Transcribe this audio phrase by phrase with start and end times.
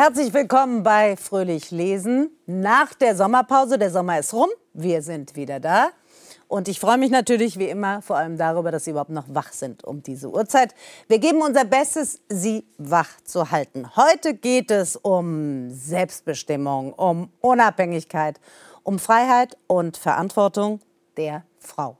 [0.00, 2.30] Herzlich willkommen bei Fröhlich Lesen.
[2.46, 5.88] Nach der Sommerpause, der Sommer ist rum, wir sind wieder da.
[6.46, 9.52] Und ich freue mich natürlich wie immer vor allem darüber, dass Sie überhaupt noch wach
[9.52, 10.72] sind um diese Uhrzeit.
[11.08, 13.96] Wir geben unser Bestes, Sie wach zu halten.
[13.96, 18.38] Heute geht es um Selbstbestimmung, um Unabhängigkeit,
[18.84, 20.78] um Freiheit und Verantwortung
[21.16, 21.98] der Frau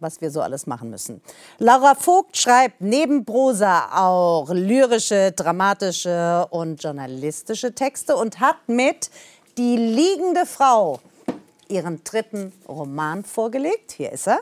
[0.00, 1.20] was wir so alles machen müssen.
[1.58, 9.10] Laura Vogt schreibt neben Prosa auch lyrische, dramatische und journalistische Texte und hat mit
[9.58, 11.00] Die liegende Frau
[11.68, 13.92] ihren dritten Roman vorgelegt.
[13.92, 14.40] Hier ist er.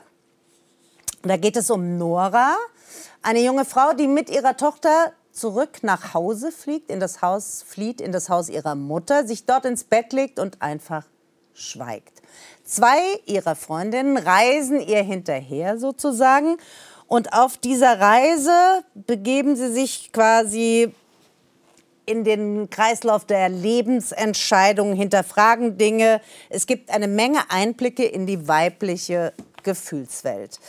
[1.22, 2.56] Da geht es um Nora,
[3.22, 8.00] eine junge Frau, die mit ihrer Tochter zurück nach Hause fliegt, in das Haus flieht,
[8.00, 11.04] in das Haus ihrer Mutter, sich dort ins Bett legt und einfach
[11.54, 12.17] schweigt.
[12.69, 16.59] Zwei ihrer Freundinnen reisen ihr hinterher sozusagen.
[17.07, 20.93] Und auf dieser Reise begeben sie sich quasi
[22.05, 26.21] in den Kreislauf der Lebensentscheidungen, hinterfragen Dinge.
[26.51, 30.61] Es gibt eine Menge Einblicke in die weibliche Gefühlswelt.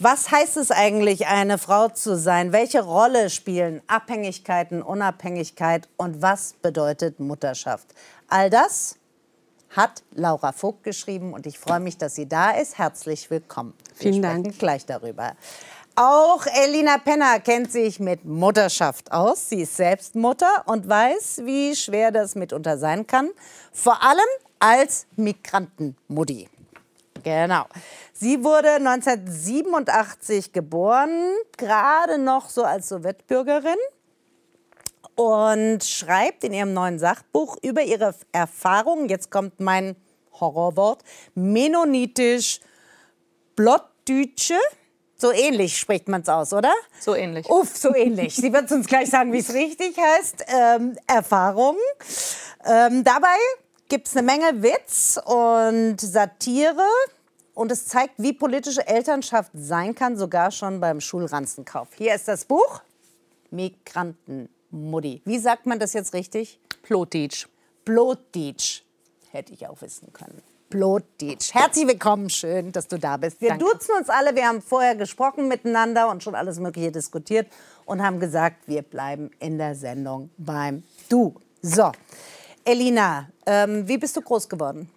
[0.00, 2.50] Was heißt es eigentlich, eine Frau zu sein?
[2.50, 7.86] Welche Rolle spielen Abhängigkeiten, Unabhängigkeit und was bedeutet Mutterschaft?
[8.26, 8.96] All das
[9.76, 12.78] hat Laura Vogt geschrieben und ich freue mich, dass sie da ist.
[12.78, 13.74] Herzlich willkommen.
[13.98, 14.58] Wir Vielen Dank.
[14.58, 15.34] gleich darüber.
[15.96, 19.48] Auch Elina Penner kennt sich mit Mutterschaft aus.
[19.48, 23.30] Sie ist selbst Mutter und weiß, wie schwer das mitunter sein kann.
[23.72, 24.18] Vor allem
[24.58, 26.48] als Migrantenmutti.
[27.22, 27.64] Genau.
[28.12, 33.76] Sie wurde 1987 geboren, gerade noch so als Sowjetbürgerin
[35.16, 39.96] und schreibt in ihrem neuen Sachbuch über ihre Erfahrungen, jetzt kommt mein
[40.32, 41.02] Horrorwort,
[41.34, 42.60] mennonitisch
[43.56, 44.58] Blottdütsche.
[45.16, 46.72] So ähnlich spricht man es aus, oder?
[47.00, 47.48] So ähnlich.
[47.48, 48.34] Uff, so ähnlich.
[48.34, 50.44] Sie wird uns gleich sagen, wie es richtig heißt.
[50.48, 51.78] Ähm, Erfahrungen.
[52.64, 53.36] Ähm, dabei
[53.88, 56.88] gibt es eine Menge Witz und Satire.
[57.54, 61.88] Und es zeigt, wie politische Elternschaft sein kann, sogar schon beim Schulranzenkauf.
[61.96, 62.82] Hier ist das Buch
[63.50, 65.22] Migranten Mutti.
[65.24, 66.58] Wie sagt man das jetzt richtig?
[66.82, 67.46] Plotitsch.
[67.84, 68.82] Plotitsch.
[69.30, 70.42] Hätte ich auch wissen können.
[70.68, 71.54] Plotitsch.
[71.54, 73.40] Herzlich willkommen, schön, dass du da bist.
[73.40, 73.64] Wir Danke.
[73.64, 77.46] duzen uns alle, wir haben vorher gesprochen miteinander und schon alles Mögliche diskutiert
[77.84, 81.34] und haben gesagt, wir bleiben in der Sendung beim Du.
[81.62, 81.92] So,
[82.64, 84.90] Elina, ähm, wie bist du groß geworden?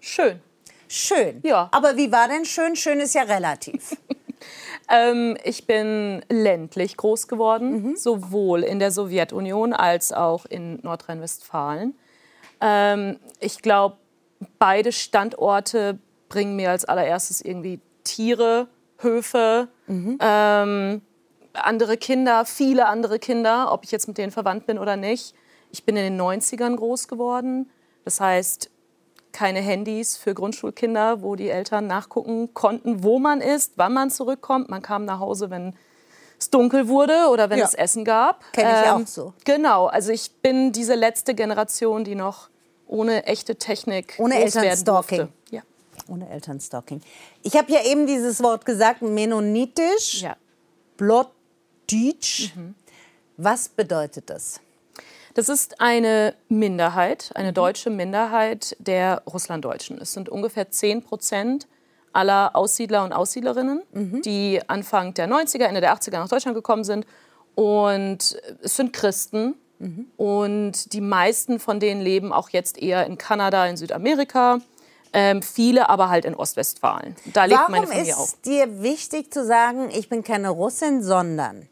[0.00, 0.40] Schön.
[0.88, 1.40] Schön?
[1.42, 1.68] Ja.
[1.72, 2.74] Aber wie war denn schön?
[2.76, 3.96] Schön ist ja relativ.
[4.88, 7.96] Ähm, ich bin ländlich groß geworden, mhm.
[7.96, 11.94] sowohl in der Sowjetunion als auch in Nordrhein-Westfalen.
[12.60, 13.96] Ähm, ich glaube,
[14.58, 15.98] beide Standorte
[16.28, 20.18] bringen mir als allererstes irgendwie Tiere, Höfe, mhm.
[20.20, 21.02] ähm,
[21.54, 25.34] andere Kinder, viele andere Kinder, ob ich jetzt mit denen verwandt bin oder nicht.
[25.70, 27.70] Ich bin in den 90ern groß geworden.
[28.04, 28.70] Das heißt,
[29.32, 34.68] keine Handys für Grundschulkinder, wo die Eltern nachgucken konnten, wo man ist, wann man zurückkommt.
[34.68, 35.74] Man kam nach Hause, wenn
[36.38, 37.64] es dunkel wurde oder wenn ja.
[37.64, 38.44] es Essen gab.
[38.52, 39.34] Kenne ich ähm, auch so.
[39.44, 42.48] Genau, also ich bin diese letzte Generation, die noch
[42.86, 45.28] ohne echte Technik ohne Elternstalking.
[45.50, 45.62] Ja.
[46.08, 47.00] Ohne Elternstalking.
[47.42, 50.36] Ich habe ja eben dieses Wort gesagt, mennonitisch, ja.
[50.96, 52.54] Blotdeutsch.
[52.54, 52.74] Mhm.
[53.36, 54.60] Was bedeutet das?
[55.34, 57.54] Das ist eine Minderheit, eine mhm.
[57.54, 59.98] deutsche Minderheit der Russlanddeutschen.
[60.00, 61.66] Es sind ungefähr 10 Prozent
[62.12, 64.22] aller Aussiedler und Aussiedlerinnen, mhm.
[64.22, 67.06] die Anfang der 90er, Ende der 80er nach Deutschland gekommen sind.
[67.54, 69.54] Und es sind Christen.
[69.78, 70.06] Mhm.
[70.16, 74.60] Und die meisten von denen leben auch jetzt eher in Kanada, in Südamerika.
[75.14, 77.16] Ähm, viele aber halt in Ostwestfalen.
[77.34, 78.18] Da lebt Warum meine Familie auch.
[78.18, 81.68] Warum ist dir wichtig zu sagen, ich bin keine Russin, sondern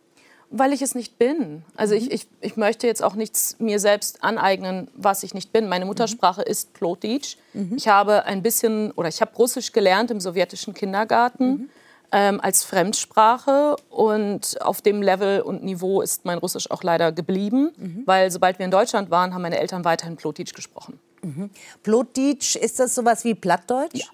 [0.50, 1.62] weil ich es nicht bin.
[1.76, 2.00] Also mhm.
[2.00, 5.68] ich, ich, ich möchte jetzt auch nichts mir selbst aneignen, was ich nicht bin.
[5.68, 6.50] Meine Muttersprache mhm.
[6.50, 7.36] ist Plotitsch.
[7.54, 7.74] Mhm.
[7.76, 11.70] Ich habe ein bisschen, oder ich habe Russisch gelernt im sowjetischen Kindergarten mhm.
[12.10, 13.76] ähm, als Fremdsprache.
[13.90, 17.70] Und auf dem Level und Niveau ist mein Russisch auch leider geblieben.
[17.76, 18.02] Mhm.
[18.06, 20.98] Weil sobald wir in Deutschland waren, haben meine Eltern weiterhin Plotitsch gesprochen.
[21.22, 21.50] Mhm.
[21.84, 23.94] Plotitsch, ist das sowas wie Plattdeutsch?
[23.94, 24.06] Ja.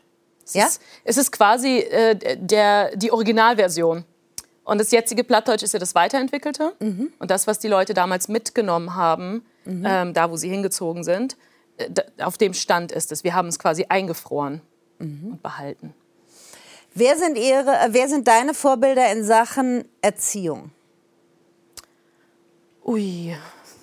[0.44, 0.66] Es, ja?
[0.66, 4.04] Ist, es ist quasi äh, der, die Originalversion.
[4.66, 6.74] Und das jetzige Plattdeutsch ist ja das Weiterentwickelte.
[6.80, 7.12] Mhm.
[7.20, 9.84] Und das, was die Leute damals mitgenommen haben, mhm.
[9.86, 11.36] ähm, da wo sie hingezogen sind,
[11.76, 11.88] äh,
[12.20, 13.22] auf dem Stand ist es.
[13.22, 14.60] Wir haben es quasi eingefroren
[14.98, 15.34] mhm.
[15.34, 15.94] und behalten.
[16.94, 20.72] Wer sind, ihre, äh, wer sind deine Vorbilder in Sachen Erziehung?
[22.84, 23.36] Ui,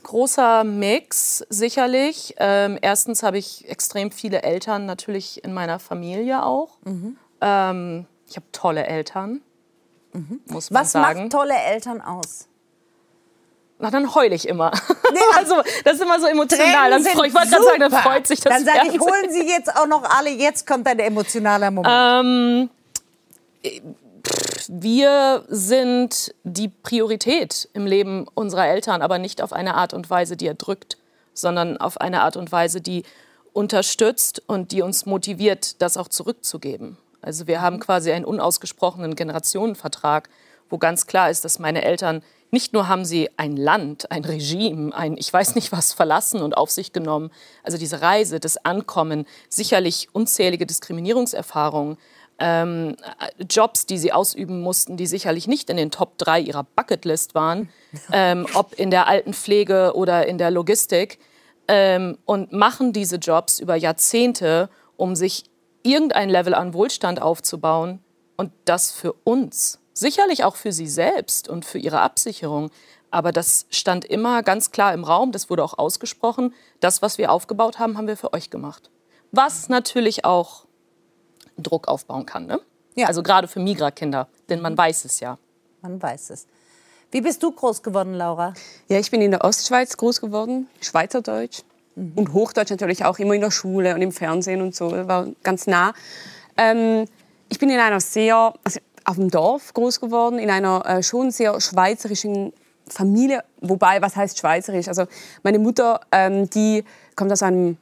[0.04, 2.36] großer Mix, sicherlich.
[2.40, 6.78] Ähm, erstens habe ich extrem viele Eltern natürlich in meiner Familie auch.
[6.84, 7.16] Mhm.
[7.40, 9.40] Ähm, ich habe tolle Eltern.
[10.14, 10.42] Mhm.
[10.48, 11.24] Muss man Was sagen.
[11.24, 12.48] macht tolle Eltern aus?
[13.84, 14.72] na, dann heule ich immer.
[15.12, 16.90] Nee, also, das ist immer so emotional.
[16.90, 19.46] Dann freu, ich wollte gerade sagen, dann freut sich das Dann sage ich, holen Sie
[19.46, 22.70] jetzt auch noch alle, jetzt kommt ein emotionaler Moment.
[23.64, 23.80] Ähm,
[24.70, 30.38] wir sind die Priorität im Leben unserer Eltern, aber nicht auf eine Art und Weise,
[30.38, 30.98] die erdrückt,
[31.34, 33.04] sondern auf eine Art und Weise, die
[33.52, 36.98] unterstützt und die uns motiviert, das auch zurückzugeben.
[37.24, 40.30] Also wir haben quasi einen unausgesprochenen Generationenvertrag,
[40.70, 42.22] wo ganz klar ist, dass meine Eltern
[42.52, 46.56] nicht nur haben sie ein Land, ein Regime, ein ich weiß nicht was verlassen und
[46.56, 47.32] auf sich genommen.
[47.64, 51.98] Also diese Reise, das Ankommen, sicherlich unzählige Diskriminierungserfahrungen,
[52.40, 52.96] ähm,
[53.50, 57.70] Jobs, die sie ausüben mussten, die sicherlich nicht in den Top 3 ihrer Bucketlist waren,
[58.12, 61.20] ähm, ob in der Altenpflege oder in der Logistik,
[61.68, 65.46] ähm, und machen diese Jobs über Jahrzehnte, um sich
[65.84, 68.04] irgendein Level an Wohlstand aufzubauen
[68.38, 69.80] und das für uns.
[69.94, 72.72] Sicherlich auch für sie selbst und für ihre Absicherung.
[73.12, 76.54] Aber das stand immer ganz klar im Raum, das wurde auch ausgesprochen.
[76.80, 78.90] Das, was wir aufgebaut haben, haben wir für euch gemacht.
[79.32, 80.66] Was natürlich auch
[81.58, 82.48] Druck aufbauen kann.
[82.48, 82.60] Ne?
[82.96, 83.08] Ja.
[83.08, 85.38] Also gerade für Migra-Kinder, denn man weiß es ja.
[85.82, 86.48] Man weiß es.
[87.12, 88.56] Wie bist du groß geworden, Laura?
[88.88, 91.62] Ja, ich bin in der Ostschweiz groß geworden, Schweizerdeutsch.
[91.96, 92.14] Mhm.
[92.16, 95.68] Und Hochdeutsch natürlich auch immer in der Schule und im Fernsehen und so, war ganz
[95.68, 95.94] nah.
[96.58, 97.06] Ähm,
[97.50, 101.32] ich bin in einer sehr, also auf dem Dorf groß geworden, in einer äh, schon
[101.32, 102.54] sehr schweizerischen
[102.88, 103.44] Familie.
[103.62, 104.88] Wobei, was heißt schweizerisch?
[104.88, 105.06] Also
[105.44, 106.84] meine Mutter, ähm, die
[107.16, 107.78] kommt aus einem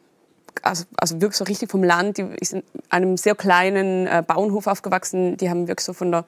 [0.64, 2.18] also, also wirklich so richtig vom Land.
[2.18, 5.38] Die ist in einem sehr kleinen äh, Bauernhof aufgewachsen.
[5.38, 6.26] Die haben wirklich so von der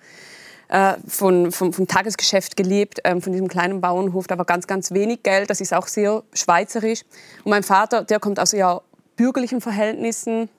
[0.73, 4.25] äh, von, vom, vom, Tagesgeschäft gelebt, ähm, von diesem kleinen Bauernhof.
[4.25, 5.51] Da war ganz, ganz wenig Geld.
[5.51, 7.03] Das ist auch sehr schweizerisch.
[7.43, 8.81] Und mein Vater, der kommt aus ja
[9.15, 10.49] bürgerlichen Verhältnissen.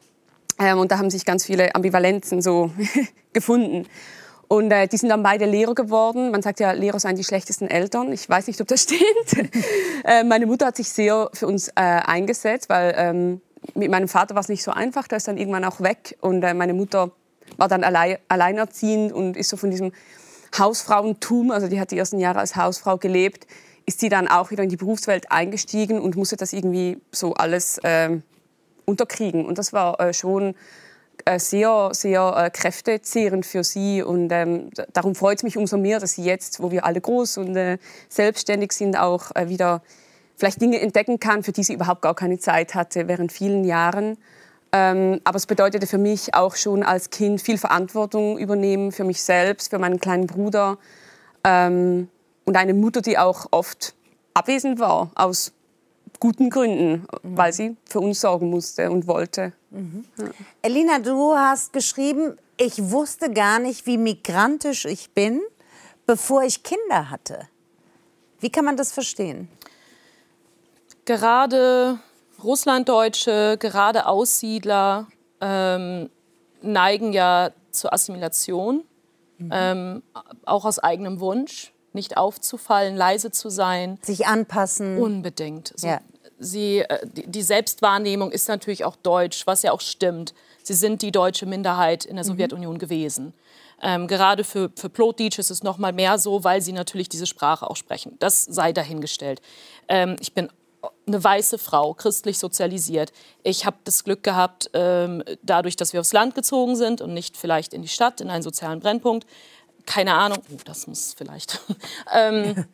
[0.61, 2.71] Ähm, und da haben sich ganz viele Ambivalenzen so
[3.33, 3.89] gefunden.
[4.47, 6.31] Und äh, die sind dann beide Lehrer geworden.
[6.31, 8.13] Man sagt ja, Lehrer seien die schlechtesten Eltern.
[8.13, 9.51] Ich weiß nicht, ob das stimmt.
[10.05, 13.41] äh, meine Mutter hat sich sehr für uns äh, eingesetzt, weil ähm,
[13.75, 15.09] mit meinem Vater war es nicht so einfach.
[15.09, 16.17] Der ist dann irgendwann auch weg.
[16.21, 17.11] Und äh, meine Mutter
[17.57, 19.93] war dann allein, alleinerziehend und ist so von diesem
[20.59, 23.47] Hausfrauentum, also die hat die ersten Jahre als Hausfrau gelebt,
[23.87, 27.79] ist sie dann auch wieder in die Berufswelt eingestiegen und musste das irgendwie so alles
[27.79, 28.19] äh,
[28.87, 29.45] unterkriegen.
[29.45, 30.55] Und das war äh, schon
[31.25, 34.03] äh, sehr, sehr äh, kräftezehrend für sie.
[34.03, 37.39] Und ähm, darum freut es mich umso mehr, dass sie jetzt, wo wir alle groß
[37.39, 37.79] und äh,
[38.09, 39.83] selbstständig sind, auch äh, wieder
[40.37, 44.19] vielleicht Dinge entdecken kann, für die sie überhaupt gar keine Zeit hatte während vielen Jahren.
[44.77, 49.23] Ähm, aber es bedeutete für mich auch schon als Kind viel Verantwortung übernehmen für mich
[49.23, 50.79] selbst, für meinen kleinen Bruder
[51.45, 52.09] ähm,
[52.45, 53.95] und eine Mutter, die auch oft
[54.35, 55.53] abwesend war aus
[56.19, 57.37] guten Gründen, mhm.
[57.37, 59.53] weil sie für uns sorgen musste und wollte.
[59.71, 60.07] Mhm.
[60.19, 60.25] Ja.
[60.63, 65.41] Elina, du hast geschrieben, ich wusste gar nicht, wie migrantisch ich bin,
[66.05, 67.47] bevor ich Kinder hatte.
[68.41, 69.47] Wie kann man das verstehen?
[71.05, 72.01] Gerade
[72.45, 75.09] Russlanddeutsche, gerade Aussiedler
[75.41, 76.11] ähm,
[76.63, 78.85] neigen ja zur Assimilation,
[79.39, 79.51] mhm.
[79.53, 80.03] ähm,
[80.45, 83.99] auch aus eigenem Wunsch, nicht aufzufallen, leise zu sein.
[84.03, 84.99] Sich anpassen.
[84.99, 85.73] Unbedingt.
[85.77, 86.01] So, ja.
[86.39, 90.35] sie, äh, die Selbstwahrnehmung ist natürlich auch deutsch, was ja auch stimmt.
[90.63, 92.29] Sie sind die deutsche Minderheit in der mhm.
[92.29, 93.35] Sowjetunion gewesen.
[93.83, 97.27] Ähm, gerade für, für Plotdeutsch ist es noch mal mehr so, weil sie natürlich diese
[97.27, 98.17] Sprache auch sprechen.
[98.19, 99.43] Das sei dahingestellt.
[99.89, 100.49] Ähm, ich bin
[101.07, 103.13] eine weiße Frau, christlich sozialisiert.
[103.43, 107.37] Ich habe das Glück gehabt, ähm, dadurch, dass wir aufs Land gezogen sind und nicht
[107.37, 109.27] vielleicht in die Stadt, in einen sozialen Brennpunkt.
[109.87, 111.61] Keine Ahnung, oh, das muss vielleicht.
[112.15, 112.67] ähm,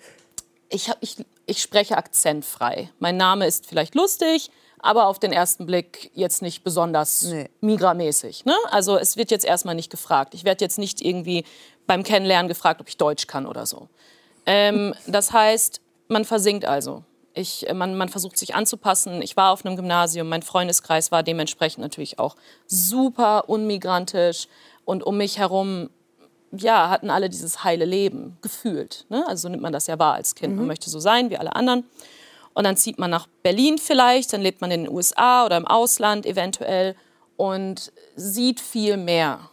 [0.69, 2.91] ich, hab, ich, ich spreche akzentfrei.
[2.99, 7.51] Mein Name ist vielleicht lustig, aber auf den ersten Blick jetzt nicht besonders nee.
[7.61, 8.45] migramäßig.
[8.45, 8.57] Ne?
[8.71, 10.35] Also es wird jetzt erstmal nicht gefragt.
[10.35, 11.45] Ich werde jetzt nicht irgendwie
[11.87, 13.89] beim Kennenlernen gefragt, ob ich Deutsch kann oder so.
[14.47, 17.05] Ähm, das heißt, man versinkt also.
[17.35, 19.23] Ich, äh, man, man versucht sich anzupassen.
[19.23, 24.49] Ich war auf einem Gymnasium, mein Freundeskreis war dementsprechend natürlich auch super unmigrantisch.
[24.85, 25.91] Und um mich herum
[26.53, 29.07] ja, hatten alle dieses heile Leben gefühlt.
[29.09, 29.25] Ne?
[29.29, 30.53] Also so nimmt man das ja wahr als Kind.
[30.53, 30.61] Mhm.
[30.61, 31.85] Man möchte so sein wie alle anderen.
[32.55, 35.67] Und dann zieht man nach Berlin vielleicht, dann lebt man in den USA oder im
[35.67, 36.97] Ausland eventuell
[37.37, 39.51] und sieht viel mehr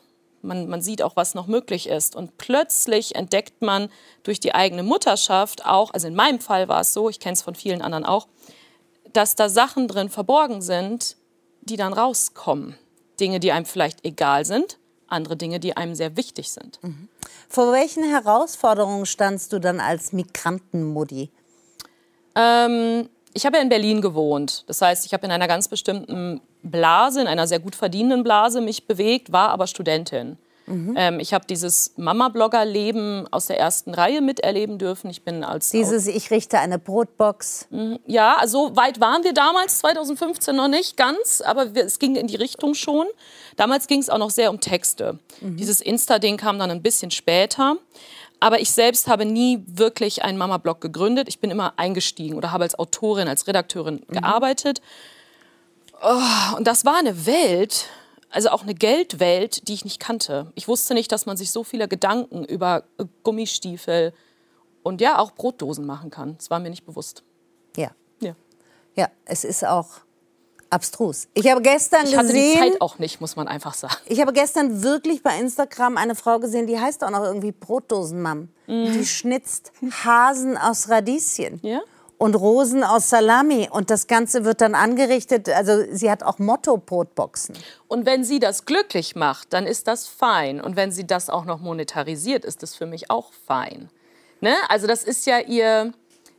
[0.47, 2.15] man, man sieht auch, was noch möglich ist.
[2.15, 3.89] Und plötzlich entdeckt man
[4.23, 7.41] durch die eigene Mutterschaft auch, also in meinem Fall war es so, ich kenne es
[7.41, 8.27] von vielen anderen auch,
[9.13, 11.17] dass da Sachen drin verborgen sind,
[11.61, 12.75] die dann rauskommen.
[13.19, 14.77] Dinge, die einem vielleicht egal sind,
[15.07, 16.79] andere Dinge, die einem sehr wichtig sind.
[16.83, 17.09] Mhm.
[17.49, 21.31] Vor welchen Herausforderungen standst du dann als Migrantenmutti?
[22.35, 24.63] Ähm, ich habe ja in Berlin gewohnt.
[24.67, 28.61] Das heißt, ich habe in einer ganz bestimmten Blase, in einer sehr gut verdienenden Blase
[28.61, 30.37] mich bewegt, war aber Studentin.
[30.67, 30.95] Mhm.
[30.97, 35.09] Ähm, ich habe dieses Mama-Blogger-Leben aus der ersten Reihe miterleben dürfen.
[35.09, 37.67] Ich bin als dieses Ich richte eine Brotbox.
[37.69, 37.99] Mhm.
[38.05, 42.15] Ja, so also weit waren wir damals, 2015 noch nicht ganz, aber wir, es ging
[42.15, 43.07] in die Richtung schon.
[43.55, 45.19] Damals ging es auch noch sehr um Texte.
[45.39, 45.55] Mhm.
[45.55, 47.77] Dieses Insta-Ding kam dann ein bisschen später.
[48.39, 51.27] Aber ich selbst habe nie wirklich einen Mama-Blog gegründet.
[51.27, 54.17] Ich bin immer eingestiegen oder habe als Autorin, als Redakteurin mhm.
[56.01, 57.87] Oh, und das war eine Welt,
[58.29, 60.51] also auch eine Geldwelt, die ich nicht kannte.
[60.55, 62.83] Ich wusste nicht, dass man sich so viele Gedanken über
[63.23, 64.13] Gummistiefel
[64.83, 66.37] und ja auch Brotdosen machen kann.
[66.37, 67.23] Das war mir nicht bewusst.
[67.75, 67.91] Ja.
[68.19, 68.35] Ja,
[68.95, 70.01] ja es ist auch
[70.69, 71.27] abstrus.
[71.33, 73.95] Ich habe gestern ich hatte gesehen, die Zeit auch nicht, muss man einfach sagen.
[74.05, 78.49] Ich habe gestern wirklich bei Instagram eine Frau gesehen, die heißt auch noch irgendwie Brotdosenmam.
[78.67, 78.93] Mhm.
[78.93, 79.71] Die schnitzt
[80.03, 81.59] Hasen aus Radieschen.
[81.63, 81.81] Ja?
[82.17, 83.69] Und Rosen aus Salami.
[83.71, 85.49] Und das Ganze wird dann angerichtet.
[85.49, 87.55] Also sie hat auch Motto-Brotboxen.
[87.87, 90.61] Und wenn sie das glücklich macht, dann ist das fein.
[90.61, 93.89] Und wenn sie das auch noch monetarisiert, ist das für mich auch fein.
[94.41, 94.55] Ne?
[94.69, 95.93] Also das ist ja ihr...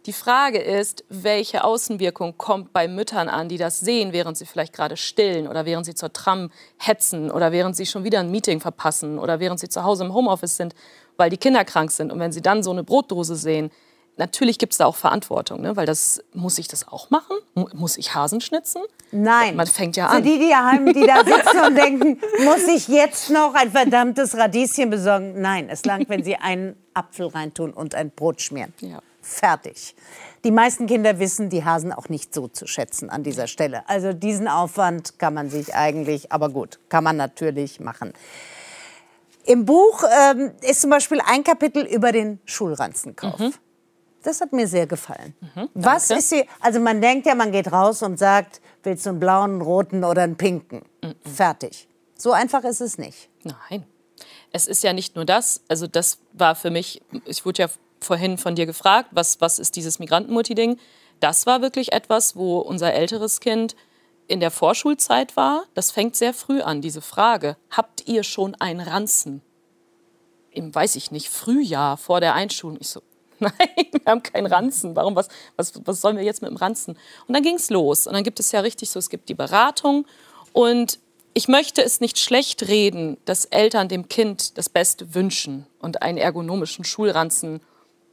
[0.07, 4.73] Die Frage ist, welche Außenwirkung kommt bei Müttern an, die das sehen, während sie vielleicht
[4.73, 8.61] gerade stillen oder während sie zur Tram hetzen oder während sie schon wieder ein Meeting
[8.61, 10.75] verpassen oder während sie zu Hause im Homeoffice sind,
[11.19, 12.11] weil die Kinder krank sind.
[12.11, 13.71] Und wenn sie dann so eine Brotdose sehen,
[14.19, 15.77] natürlich gibt es da auch Verantwortung, ne?
[15.77, 17.37] weil das muss ich das auch machen?
[17.55, 18.83] Muss ich Hasen schnitzen?
[19.11, 19.57] Nein.
[19.57, 20.17] Man fängt ja an.
[20.17, 24.37] Für die, die, haben, die da sitzen und denken, muss ich jetzt noch ein verdammtes
[24.37, 25.41] Radieschen besorgen?
[25.41, 28.75] Nein, es langt, wenn sie einen Apfel reintun und ein Brot schmieren.
[28.81, 29.01] Ja.
[29.23, 29.95] Fertig.
[30.45, 33.89] Die meisten Kinder wissen die Hasen auch nicht so zu schätzen an dieser Stelle.
[33.89, 38.13] Also diesen Aufwand kann man sich eigentlich, aber gut, kann man natürlich machen.
[39.45, 43.39] Im Buch ähm, ist zum Beispiel ein Kapitel über den Schulranzenkauf.
[43.39, 43.55] Mhm.
[44.23, 45.35] Das hat mir sehr gefallen.
[45.55, 46.45] Mhm, Was ist sie?
[46.61, 50.05] Also man denkt ja, man geht raus und sagt, willst du einen blauen, einen roten
[50.05, 50.83] oder einen pinken?
[51.03, 51.15] Mhm.
[51.25, 51.89] Fertig.
[52.17, 53.29] So einfach ist es nicht.
[53.45, 53.87] Nein.
[54.53, 55.63] Es ist ja nicht nur das.
[55.69, 57.69] Also das war für mich, ich wurde ja
[58.01, 60.79] vorhin von dir gefragt, was, was ist dieses Migrantenmutti-Ding?
[61.21, 63.77] Das war wirklich etwas, wo unser älteres Kind
[64.27, 65.65] in der Vorschulzeit war.
[65.75, 67.57] Das fängt sehr früh an, diese Frage.
[67.71, 69.43] Habt ihr schon einen Ranzen?
[70.51, 72.79] Im, weiß ich nicht, Frühjahr vor der Einschulung.
[72.81, 73.03] Ich so,
[73.41, 73.53] Nein,
[73.93, 74.97] wir haben keinen Ranzen.
[74.97, 76.97] Warum, was, was, was sollen wir jetzt mit dem Ranzen?
[77.27, 78.07] Und dann ging es los.
[78.07, 80.07] Und dann gibt es ja richtig so, es gibt die Beratung.
[80.53, 80.99] Und
[81.35, 86.19] ich möchte es nicht schlecht reden, dass Eltern dem Kind das Beste wünschen und einen
[86.19, 87.61] ergonomischen Schulranzen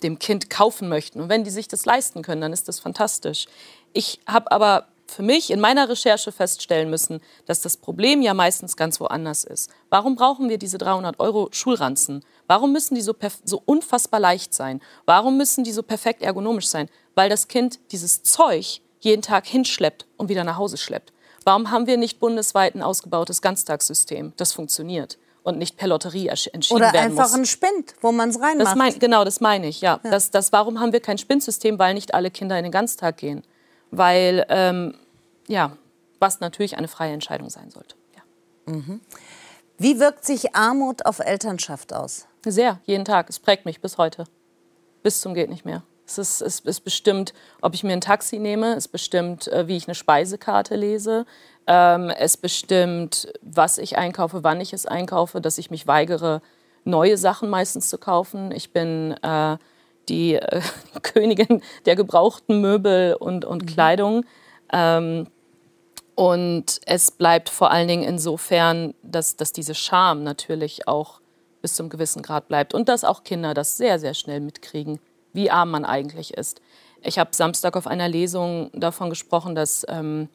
[0.03, 1.21] dem Kind kaufen möchten.
[1.21, 3.47] Und wenn die sich das leisten können, dann ist das fantastisch.
[3.93, 8.75] Ich habe aber für mich in meiner Recherche feststellen müssen, dass das Problem ja meistens
[8.75, 9.69] ganz woanders ist.
[9.89, 12.23] Warum brauchen wir diese 300 Euro Schulranzen?
[12.47, 14.81] Warum müssen die so, so unfassbar leicht sein?
[15.05, 16.89] Warum müssen die so perfekt ergonomisch sein?
[17.13, 21.13] Weil das Kind dieses Zeug jeden Tag hinschleppt und wieder nach Hause schleppt.
[21.43, 26.75] Warum haben wir nicht bundesweit ein ausgebautes Ganztagssystem, das funktioniert und nicht per Lotterie entschieden
[26.75, 27.19] Oder werden muss?
[27.19, 28.67] Oder einfach ein Spind, wo man es reinmacht.
[28.67, 29.99] Das mein, genau, das meine ich, ja.
[30.03, 30.09] ja.
[30.09, 31.77] Das, das, warum haben wir kein Spindsystem?
[31.77, 33.43] Weil nicht alle Kinder in den Ganztag gehen.
[33.97, 34.95] Weil, ähm,
[35.47, 35.71] ja,
[36.19, 37.95] was natürlich eine freie Entscheidung sein sollte.
[38.15, 38.73] Ja.
[38.73, 39.01] Mhm.
[39.77, 42.27] Wie wirkt sich Armut auf Elternschaft aus?
[42.45, 43.29] Sehr, jeden Tag.
[43.29, 44.25] Es prägt mich bis heute.
[45.03, 45.83] Bis zum geht nicht mehr.
[46.07, 49.75] Es ist, es ist bestimmt, ob ich mir ein Taxi nehme, es bestimmt, äh, wie
[49.75, 51.25] ich eine Speisekarte lese,
[51.65, 56.41] ähm, es bestimmt, was ich einkaufe, wann ich es einkaufe, dass ich mich weigere,
[56.83, 58.51] neue Sachen meistens zu kaufen.
[58.51, 59.57] Ich bin äh,
[60.09, 60.61] die äh,
[61.01, 63.65] Königin der gebrauchten Möbel und, und mhm.
[63.65, 64.25] Kleidung.
[64.71, 65.27] Ähm,
[66.15, 71.19] und es bleibt vor allen Dingen insofern, dass, dass diese Scham natürlich auch
[71.61, 74.99] bis zum gewissen Grad bleibt und dass auch Kinder das sehr, sehr schnell mitkriegen,
[75.33, 76.61] wie arm man eigentlich ist.
[77.01, 80.29] Ich habe Samstag auf einer Lesung davon gesprochen, dass ähm,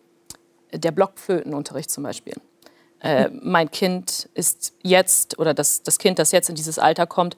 [0.72, 2.34] der Blockflötenunterricht zum Beispiel.
[3.00, 7.36] Äh, mein Kind ist jetzt, oder das, das Kind, das jetzt in dieses Alter kommt,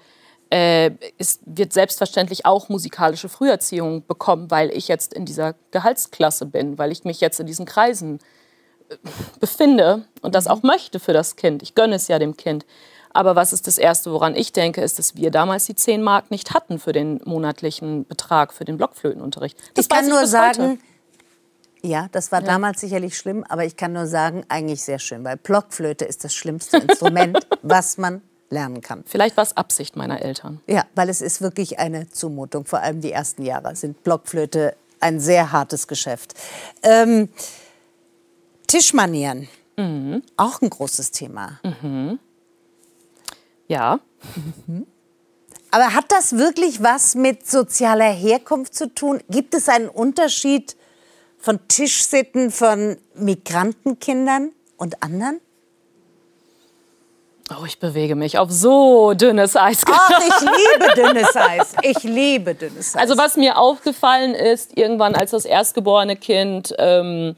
[0.53, 6.77] äh, ist, wird selbstverständlich auch musikalische Früherziehung bekommen, weil ich jetzt in dieser Gehaltsklasse bin,
[6.77, 8.19] weil ich mich jetzt in diesen Kreisen
[8.91, 8.97] äh,
[9.41, 10.51] befinde und das mhm.
[10.51, 11.63] auch möchte für das Kind.
[11.63, 12.67] Ich gönne es ja dem Kind.
[13.15, 16.31] Aber was ist das Erste, woran ich denke, ist, dass wir damals die 10 Mark
[16.31, 19.59] nicht hatten für den monatlichen Betrag für den Blockflötenunterricht.
[19.75, 20.79] Das ich kann nur sagen, heute.
[21.83, 22.47] ja, das war ja.
[22.47, 26.35] damals sicherlich schlimm, aber ich kann nur sagen, eigentlich sehr schön, weil Blockflöte ist das
[26.35, 29.03] schlimmste Instrument, was man lernen kann.
[29.07, 30.61] Vielleicht war es Absicht meiner Eltern.
[30.67, 32.67] Ja, weil es ist wirklich eine Zumutung.
[32.67, 36.35] Vor allem die ersten Jahre sind Blockflöte ein sehr hartes Geschäft.
[36.83, 37.29] Ähm,
[38.69, 40.23] Tischmanieren, mhm.
[40.37, 41.59] auch ein großes Thema.
[41.65, 42.19] Mhm.
[43.69, 44.01] Ja.
[45.71, 49.21] Aber hat das wirklich was mit sozialer Herkunft zu tun?
[49.31, 50.77] Gibt es einen Unterschied
[51.39, 55.41] von Tischsitten von Migrantenkindern und anderen?
[57.61, 59.83] Oh, ich bewege mich auf so dünnes Eis.
[59.87, 61.75] Ach, ich liebe dünnes Eis.
[61.83, 62.97] Ich liebe dünnes Eis.
[62.97, 67.37] Also was mir aufgefallen ist, irgendwann als das erstgeborene Kind ähm,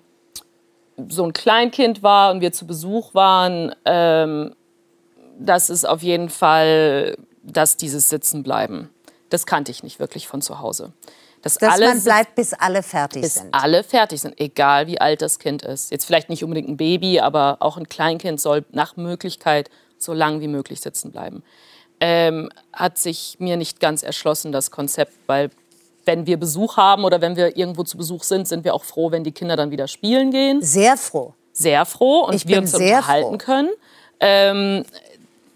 [1.09, 4.55] so ein Kleinkind war und wir zu Besuch waren, ähm,
[5.39, 8.91] das ist auf jeden Fall, dass dieses Sitzenbleiben.
[9.31, 10.93] Das kannte ich nicht wirklich von zu Hause.
[11.43, 13.53] Dass, dass man bleibt, bis alle fertig bis sind.
[13.53, 15.91] Bis alle fertig sind, egal wie alt das Kind ist.
[15.91, 19.69] Jetzt vielleicht nicht unbedingt ein Baby, aber auch ein Kleinkind soll nach Möglichkeit
[20.05, 21.43] so lang wie möglich sitzen bleiben.
[22.01, 25.51] Ähm, hat sich mir nicht ganz erschlossen, das Konzept, weil
[26.05, 29.11] wenn wir Besuch haben oder wenn wir irgendwo zu Besuch sind, sind wir auch froh,
[29.11, 30.61] wenn die Kinder dann wieder spielen gehen.
[30.63, 31.35] Sehr froh.
[31.53, 33.39] Sehr froh und ich wir uns unterhalten froh.
[33.39, 33.71] können.
[34.21, 34.85] Ähm,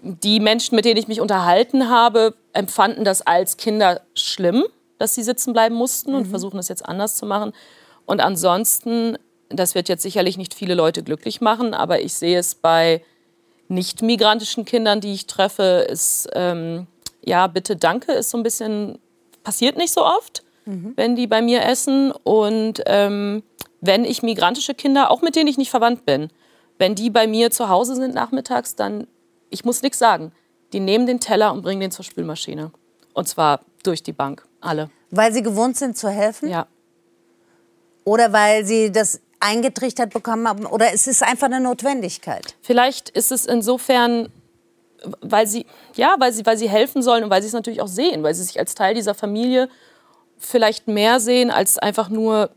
[0.02, 4.64] die Menschen, mit denen ich mich unterhalten habe, empfanden das als Kinder schlimm,
[4.98, 6.30] dass sie sitzen bleiben mussten und mhm.
[6.30, 7.52] versuchen es jetzt anders zu machen.
[8.06, 12.54] Und ansonsten, das wird jetzt sicherlich nicht viele Leute glücklich machen, aber ich sehe es
[12.54, 13.02] bei
[13.68, 16.86] nicht migrantischen Kindern, die ich treffe, ist ähm,
[17.24, 18.98] ja bitte danke ist so ein bisschen
[19.42, 20.92] passiert nicht so oft, mhm.
[20.96, 23.42] wenn die bei mir essen und ähm,
[23.80, 26.30] wenn ich migrantische Kinder, auch mit denen ich nicht verwandt bin,
[26.78, 29.06] wenn die bei mir zu Hause sind nachmittags, dann
[29.50, 30.32] ich muss nichts sagen.
[30.72, 32.72] Die nehmen den Teller und bringen den zur Spülmaschine.
[33.14, 34.90] Und zwar durch die Bank, alle.
[35.10, 36.48] Weil sie gewohnt sind zu helfen?
[36.50, 36.66] Ja.
[38.04, 40.66] Oder weil sie das eingetrichtert bekommen haben?
[40.66, 42.54] Oder ist es einfach eine Notwendigkeit?
[42.60, 44.28] Vielleicht ist es insofern,
[45.20, 47.88] weil sie, ja, weil sie, weil sie helfen sollen und weil sie es natürlich auch
[47.88, 49.68] sehen, weil sie sich als Teil dieser Familie
[50.38, 52.50] vielleicht mehr sehen als einfach nur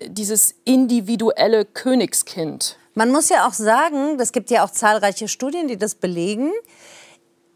[0.00, 2.76] dieses individuelle Königskind.
[2.94, 6.52] Man muss ja auch sagen, es gibt ja auch zahlreiche Studien, die das belegen.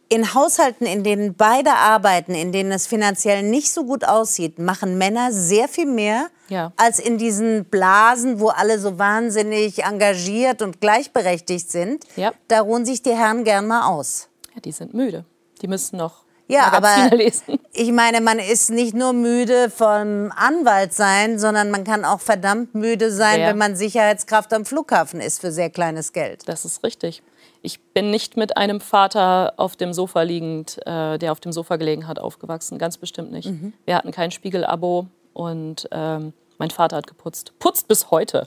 [0.09, 4.99] In Haushalten, in denen beide arbeiten, in denen es finanziell nicht so gut aussieht, machen
[4.99, 6.73] Männer sehr viel mehr ja.
[6.77, 12.05] als in diesen Blasen, wo alle so wahnsinnig engagiert und gleichberechtigt sind.
[12.15, 12.33] Ja.
[12.47, 14.29] Da ruhen sich die Herren gern mal aus.
[14.55, 15.25] Ja, die sind müde.
[15.61, 17.59] Die müssen noch ja, aber lesen.
[17.73, 22.75] ich meine, man ist nicht nur müde vom Anwalt sein, sondern man kann auch verdammt
[22.75, 23.49] müde sein, ja.
[23.49, 26.49] wenn man Sicherheitskraft am Flughafen ist für sehr kleines Geld.
[26.49, 27.23] Das ist richtig.
[27.67, 31.75] Ich bin nicht mit einem Vater auf dem Sofa liegend, äh, der auf dem Sofa
[31.75, 32.79] gelegen hat, aufgewachsen.
[32.79, 33.51] Ganz bestimmt nicht.
[33.51, 33.73] Mhm.
[33.85, 37.59] Wir hatten kein Spiegel-Abo und ähm, mein Vater hat geputzt.
[37.59, 38.47] Putzt bis heute.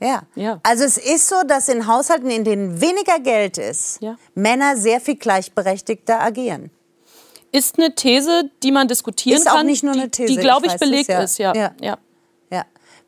[0.00, 0.22] Ja.
[0.36, 0.60] ja.
[0.62, 4.16] Also es ist so, dass in Haushalten, in denen weniger Geld ist, ja.
[4.36, 6.70] Männer sehr viel gleichberechtigter agieren
[7.54, 9.56] ist eine These, die man diskutieren ist kann.
[9.56, 10.32] Ist auch nicht nur eine These.
[10.32, 11.50] Die, glaube ich, ich belegt es, ja.
[11.50, 11.72] ist, ja.
[11.82, 11.98] Ja.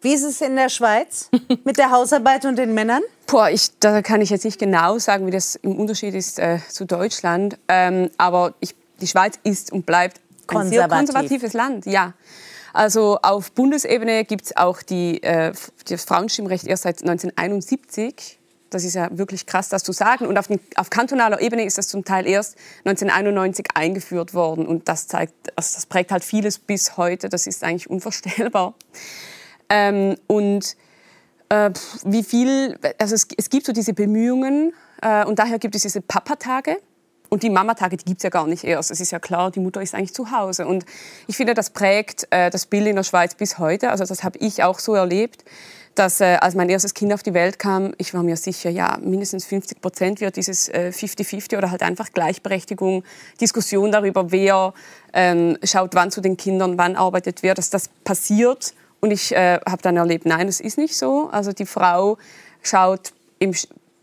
[0.04, 1.30] Wie ist es in der Schweiz
[1.64, 3.00] mit der Hausarbeit und den Männern?
[3.26, 6.58] Boah, ich, da kann ich jetzt nicht genau sagen, wie das im Unterschied ist äh,
[6.68, 7.56] zu Deutschland.
[7.68, 11.86] Ähm, aber ich, die Schweiz ist und bleibt ein sehr konservatives Land.
[11.86, 12.12] Ja.
[12.74, 15.54] Also auf Bundesebene gibt es auch die, äh,
[15.88, 18.38] das Frauenstimmrecht erst seit 1971.
[18.68, 20.26] Das ist ja wirklich krass, das zu sagen.
[20.26, 24.66] Und auf, den, auf, kantonaler Ebene ist das zum Teil erst 1991 eingeführt worden.
[24.66, 27.30] Und das, zeigt, also das prägt halt vieles bis heute.
[27.30, 28.74] Das ist eigentlich unvorstellbar.
[29.74, 30.76] Ähm, und
[31.48, 31.70] äh,
[32.04, 36.00] wie viel, also es, es, gibt so diese Bemühungen äh, und daher gibt es diese
[36.00, 36.76] Papatage.
[37.28, 38.92] Und die Mamatage, die gibt es ja gar nicht erst.
[38.92, 40.68] Es ist ja klar, die Mutter ist eigentlich zu Hause.
[40.68, 40.84] Und
[41.26, 43.90] ich finde, das prägt äh, das Bild in der Schweiz bis heute.
[43.90, 45.44] Also das habe ich auch so erlebt
[45.94, 48.98] dass äh, als mein erstes Kind auf die Welt kam, ich war mir sicher, ja,
[49.00, 53.04] mindestens 50 Prozent wird dieses 50-50 äh, oder halt einfach Gleichberechtigung,
[53.40, 54.74] Diskussion darüber, wer
[55.12, 58.74] ähm, schaut wann zu den Kindern, wann arbeitet wer, dass das passiert.
[59.04, 61.28] Und ich äh, habe dann erlebt, nein, das ist nicht so.
[61.30, 62.16] Also die Frau
[62.62, 63.52] schaut im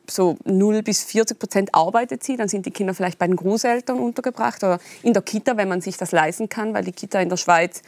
[0.08, 3.98] so 0 bis 40 Prozent arbeitet sie, dann sind die Kinder vielleicht bei den Großeltern
[3.98, 7.30] untergebracht oder in der Kita, wenn man sich das leisten kann, weil die Kita in
[7.30, 7.82] der Schweiz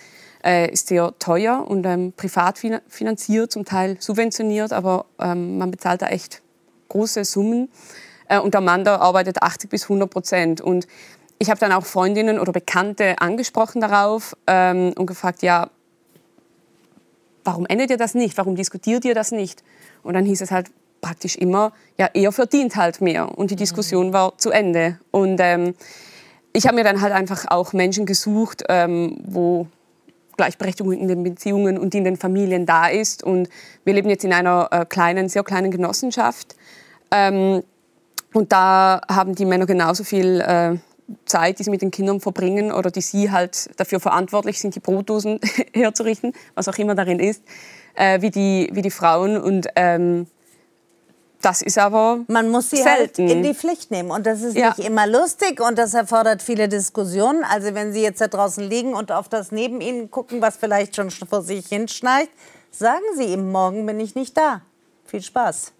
[0.43, 6.02] äh, ist sehr teuer und ähm, privat finanziert, zum Teil subventioniert, aber ähm, man bezahlt
[6.02, 6.41] da echt
[6.89, 7.69] große Summen.
[8.28, 10.62] Äh, und der Mann da arbeitet 80 bis 100 Prozent.
[10.62, 10.88] Und
[11.38, 15.69] ich habe dann auch Freundinnen oder Bekannte angesprochen darauf ähm, und gefragt, ja,
[17.43, 18.38] warum endet ihr das nicht?
[18.38, 19.63] Warum diskutiert ihr das nicht?
[20.03, 23.38] Und dann hieß es halt praktisch immer, ja, er verdient halt mehr.
[23.38, 24.99] Und die Diskussion war zu Ende.
[25.12, 25.75] Und ähm,
[26.53, 29.67] ich habe mir dann halt einfach auch Menschen gesucht, ähm, wo
[30.38, 33.23] Gleichberechtigung in den Beziehungen und in den Familien da ist.
[33.23, 33.49] Und
[33.84, 36.56] wir leben jetzt in einer äh, kleinen, sehr kleinen Genossenschaft.
[37.12, 37.63] Ähm,
[38.34, 40.77] und da haben die Männer genauso viel äh,
[41.26, 44.80] Zeit, die sie mit den Kindern verbringen oder die sie halt dafür verantwortlich sind, die
[44.80, 45.39] Brotdosen
[45.73, 47.43] herzurichten, was auch immer darin ist,
[47.95, 49.38] äh, wie, die, wie die Frauen.
[49.38, 50.28] Und ähm,
[51.43, 53.28] das ist aber Man muss sie halt selten.
[53.28, 54.12] halt in die Pflicht nehmen.
[54.12, 54.69] Und das ist ja.
[54.69, 57.43] nicht immer lustig und das erfordert viele Diskussionen.
[57.43, 60.95] Also wenn Sie jetzt da draußen liegen und auf das neben Ihnen gucken, was vielleicht
[60.95, 62.30] schon vor sich hinschneit,
[62.71, 64.62] sagen Sie ihm, morgen bin ich nicht da.
[65.06, 65.73] Viel Spaß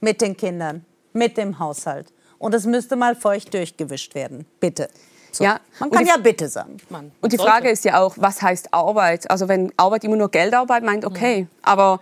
[0.00, 2.12] mit den Kindern, mit dem Haushalt.
[2.40, 4.46] Und es müsste mal feucht durchgewischt werden.
[4.58, 4.88] Bitte.
[5.30, 5.44] So.
[5.44, 6.78] Ja, Man kann die- ja bitte sagen.
[6.88, 7.52] Man Und die sollte.
[7.52, 9.30] Frage ist ja auch, was heißt Arbeit?
[9.30, 11.46] Also wenn Arbeit immer nur Geldarbeit meint, okay.
[11.62, 12.00] Aber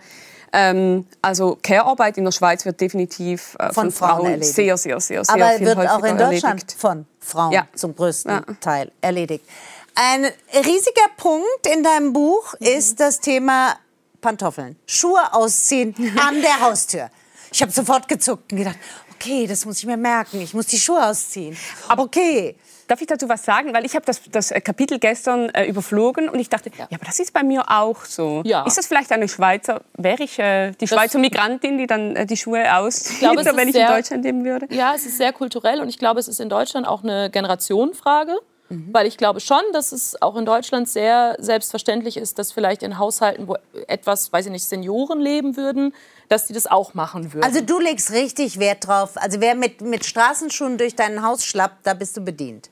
[0.51, 4.55] ähm, also Care-Arbeit in der Schweiz wird definitiv äh, Von von, Frauen Frauen, erledigt.
[4.55, 6.71] sehr, sehr, sehr, sehr Aber viel wird auch häufiger in Deutschland erledigt.
[6.81, 7.67] von Frauen Ja.
[7.75, 8.41] zum größten Ja.
[8.59, 9.45] Teil erledigt.
[9.93, 10.25] Ein
[10.65, 12.65] riesiger Punkt in deinem Buch Mhm.
[12.65, 13.75] ist das Thema
[14.21, 14.75] Pantoffeln.
[14.87, 15.93] Schuhe ausziehen
[16.27, 17.09] an der Haustür.
[17.51, 18.77] Ich habe sofort gezuckt und gedacht,
[19.19, 20.41] okay, das muss ich mir merken.
[20.41, 21.57] Ich muss die Schuhe ausziehen.
[21.87, 22.55] Aber okay.
[22.87, 23.71] Darf ich dazu was sagen?
[23.71, 26.87] Weil ich habe das, das äh, Kapitel gestern äh, überflogen und ich dachte, ja.
[26.91, 28.41] aber das ist bei mir auch so.
[28.45, 28.63] Ja.
[28.65, 32.35] Ist das vielleicht eine Schweizer, wäre ich äh, die Schweizer Migrantin, die dann äh, die
[32.35, 34.65] Schuhe auszieht, glaube, wenn ich sehr- in Deutschland leben würde?
[34.73, 38.35] Ja, es ist sehr kulturell und ich glaube, es ist in Deutschland auch eine Generationenfrage.
[38.69, 38.89] Mhm.
[38.91, 42.97] Weil ich glaube schon, dass es auch in Deutschland sehr selbstverständlich ist, dass vielleicht in
[42.97, 45.93] Haushalten, wo etwas, weiß ich nicht, Senioren leben würden,
[46.27, 47.43] dass die das auch machen würden.
[47.43, 49.11] Also du legst richtig Wert drauf.
[49.15, 52.69] Also wer mit, mit Straßenschuhen durch dein Haus schlappt, da bist du bedient.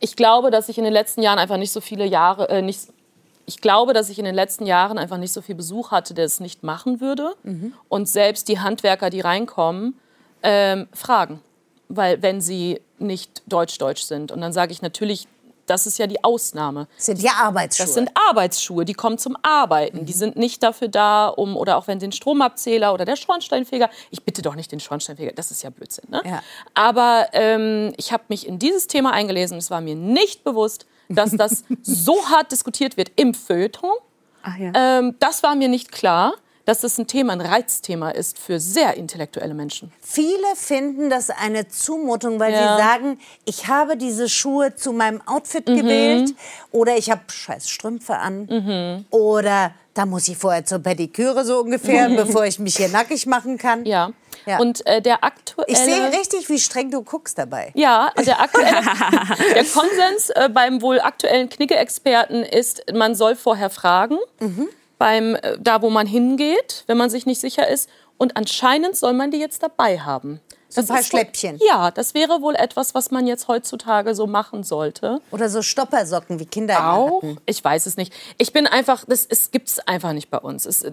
[0.00, 2.88] ich glaube, dass ich in den letzten Jahren einfach nicht so viele Jahre, äh, nicht,
[3.46, 6.24] ich glaube, dass ich in den letzten Jahren einfach nicht so viel Besuch hatte, der
[6.24, 7.34] es nicht machen würde.
[7.88, 9.98] Und selbst die Handwerker, die reinkommen,
[10.42, 11.40] ähm, fragen.
[11.88, 14.32] Weil wenn sie nicht deutsch-deutsch sind.
[14.32, 15.28] Und dann sage ich natürlich,
[15.66, 16.88] das ist ja die Ausnahme.
[16.96, 17.86] Das sind ja Arbeitsschuhe.
[17.86, 20.04] Das sind Arbeitsschuhe, die kommen zum Arbeiten.
[20.06, 24.22] Die sind nicht dafür da, um, oder auch wenn den Stromabzähler oder der Schornsteinfeger, ich
[24.24, 26.10] bitte doch nicht den Schornsteinfeger, das ist ja Blödsinn.
[26.10, 26.20] Ne?
[26.24, 26.42] Ja.
[26.74, 30.86] Aber ähm, ich habe mich in dieses Thema eingelesen und es war mir nicht bewusst,
[31.08, 33.92] dass das so hart diskutiert wird im Feuilleton.
[34.58, 34.98] Ja.
[34.98, 38.96] Ähm, das war mir nicht klar, dass das ein Thema, ein Reizthema ist für sehr
[38.96, 39.92] intellektuelle Menschen.
[40.00, 42.76] Viele finden das eine Zumutung, weil Ja.
[42.76, 45.76] sie sagen, ich habe diese Schuhe zu meinem Outfit Mhm.
[45.76, 46.34] gewählt
[46.70, 49.04] oder ich habe scheiß Strümpfe an Mhm.
[49.10, 52.08] oder da muss ich vorher zur Pediküre so ungefähr,
[52.40, 53.84] bevor ich mich hier nackig machen kann.
[53.84, 54.10] Ja.
[54.46, 54.58] Ja.
[54.58, 55.70] Und äh, der aktuelle...
[55.70, 57.70] Ich sehe richtig, wie streng du guckst dabei.
[57.74, 58.70] Ja, also der, aktuelle,
[59.54, 64.18] der Konsens äh, beim wohl aktuellen Knicke-Experten ist, man soll vorher fragen,
[65.02, 67.90] beim, äh, da wo man hingeht, wenn man sich nicht sicher ist.
[68.18, 70.40] Und anscheinend soll man die jetzt dabei haben.
[70.68, 71.58] So ein paar wohl- Schläppchen.
[71.68, 75.20] Ja, das wäre wohl etwas, was man jetzt heutzutage so machen sollte.
[75.32, 77.20] Oder so Stoppersocken, wie Kinder Auch?
[77.46, 78.12] Ich weiß es nicht.
[78.38, 80.64] Ich bin einfach, das gibt es einfach nicht bei uns.
[80.66, 80.84] Es,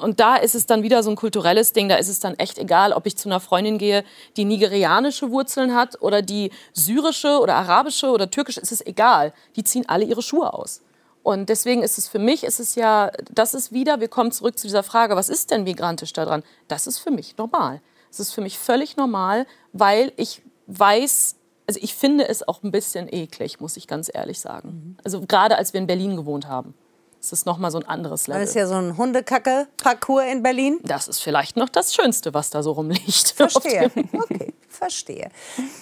[0.00, 1.88] und da ist es dann wieder so ein kulturelles Ding.
[1.88, 4.04] Da ist es dann echt egal, ob ich zu einer Freundin gehe,
[4.36, 8.60] die nigerianische Wurzeln hat oder die syrische oder arabische oder türkische.
[8.62, 9.32] Es ist egal.
[9.56, 10.82] Die ziehen alle ihre Schuhe aus.
[11.26, 14.56] Und deswegen ist es für mich, ist es ja, das ist wieder, wir kommen zurück
[14.60, 16.44] zu dieser Frage, was ist denn migrantisch daran?
[16.68, 17.80] Das ist für mich normal.
[18.12, 21.34] Es ist für mich völlig normal, weil ich weiß,
[21.66, 24.98] also ich finde es auch ein bisschen eklig, muss ich ganz ehrlich sagen.
[25.02, 26.74] Also gerade als wir in Berlin gewohnt haben,
[27.20, 28.40] es noch mal so ein anderes Level.
[28.42, 30.78] Das ist ja so ein Hundekacke-Parcours in Berlin.
[30.82, 33.30] Das ist vielleicht noch das Schönste, was da so rumliegt.
[33.36, 33.90] Verstehe.
[34.12, 35.30] Okay, verstehe.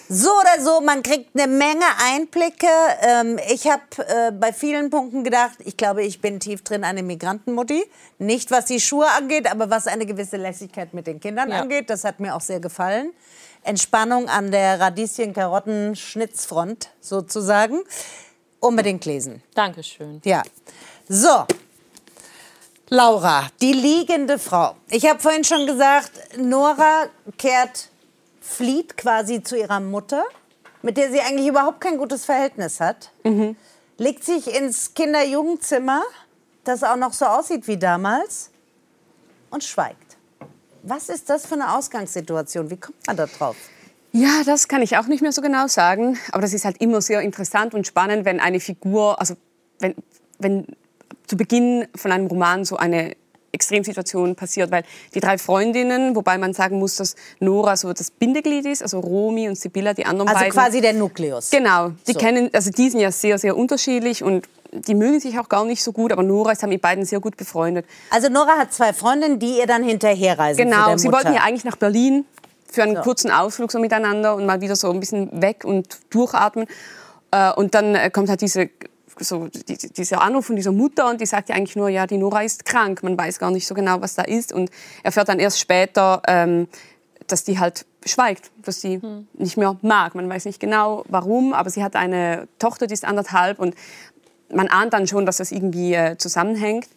[0.09, 2.67] So oder so, man kriegt eine Menge Einblicke.
[3.03, 7.03] Ähm, ich habe äh, bei vielen Punkten gedacht, ich glaube, ich bin tief drin eine
[7.03, 7.85] Migrantenmutti.
[8.19, 11.61] Nicht was die Schuhe angeht, aber was eine gewisse Lässigkeit mit den Kindern Ja.
[11.63, 11.91] angeht.
[11.91, 13.13] Das hat mir auch sehr gefallen.
[13.65, 17.81] Entspannung an der Radieschen-Karotten-Schnitzfront sozusagen.
[18.61, 19.43] Unbedingt lesen.
[19.55, 20.23] Dankeschön.
[20.25, 20.43] Ja.
[21.09, 21.47] So.
[22.89, 24.77] Laura, die liegende Frau.
[24.89, 27.07] Ich habe vorhin schon gesagt, Nora
[27.39, 27.89] kehrt,
[28.41, 30.25] flieht quasi zu ihrer Mutter,
[30.83, 33.11] mit der sie eigentlich überhaupt kein gutes Verhältnis hat.
[33.97, 36.03] Legt sich ins Kinder-Jugendzimmer,
[36.65, 38.51] das auch noch so aussieht wie damals,
[39.51, 40.17] und schweigt.
[40.83, 42.71] Was ist das für eine Ausgangssituation?
[42.71, 43.57] Wie kommt man da drauf?
[44.13, 46.19] Ja, das kann ich auch nicht mehr so genau sagen.
[46.33, 49.35] Aber das ist halt immer sehr interessant und spannend, wenn eine Figur, also
[49.81, 49.95] wenn,
[50.39, 50.67] wenn
[51.27, 53.17] zu Beginn von einem Roman so eine
[53.53, 54.83] Extremsituation passiert, weil
[55.15, 59.49] die drei Freundinnen, wobei man sagen muss, dass Nora so das Bindeglied ist, also Romy
[59.49, 60.53] und Sibylla, die anderen Also beiden.
[60.53, 61.51] quasi der Nukleus.
[61.51, 62.19] Genau, die So.
[62.19, 65.85] kennen, also die sind ja sehr, sehr unterschiedlich und die mögen sich auch gar nicht
[65.85, 67.87] so gut, aber Nora ist ja mit beiden sehr gut befreundet.
[68.11, 70.65] Also Nora hat zwei Freundinnen, die ihr dann hinterherreisen.
[70.65, 72.25] Genau, sie wollten ja eigentlich nach Berlin
[72.69, 73.03] für einen So.
[73.03, 76.67] kurzen Ausflug so miteinander und mal wieder so ein bisschen weg und durchatmen.
[77.31, 78.69] Äh, Und dann äh, kommt halt diese,
[79.21, 82.19] so, die, dieser Anruf von dieser Mutter und die sagt ja eigentlich nur, ja, die
[82.19, 83.03] Nora ist krank.
[83.03, 84.53] Man weiß gar nicht so genau, was da ist.
[84.53, 84.71] Und
[85.03, 86.69] erfährt dann erst später, ähm,
[87.27, 89.01] dass die halt schweigt, dass sie
[89.35, 90.15] nicht mehr mag.
[90.15, 93.75] Man weiß nicht genau, warum, aber sie hat eine Tochter, die ist anderthalb und
[94.53, 96.89] man ahnt dann schon, dass das irgendwie äh, zusammenhängt.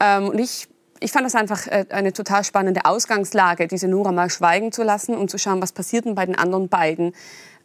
[0.00, 0.68] Ähm, und ich,
[1.00, 5.16] ich fand das einfach äh, eine total spannende Ausgangslage, diese Nora mal schweigen zu lassen
[5.16, 7.14] und zu schauen, was passiert denn bei den anderen beiden.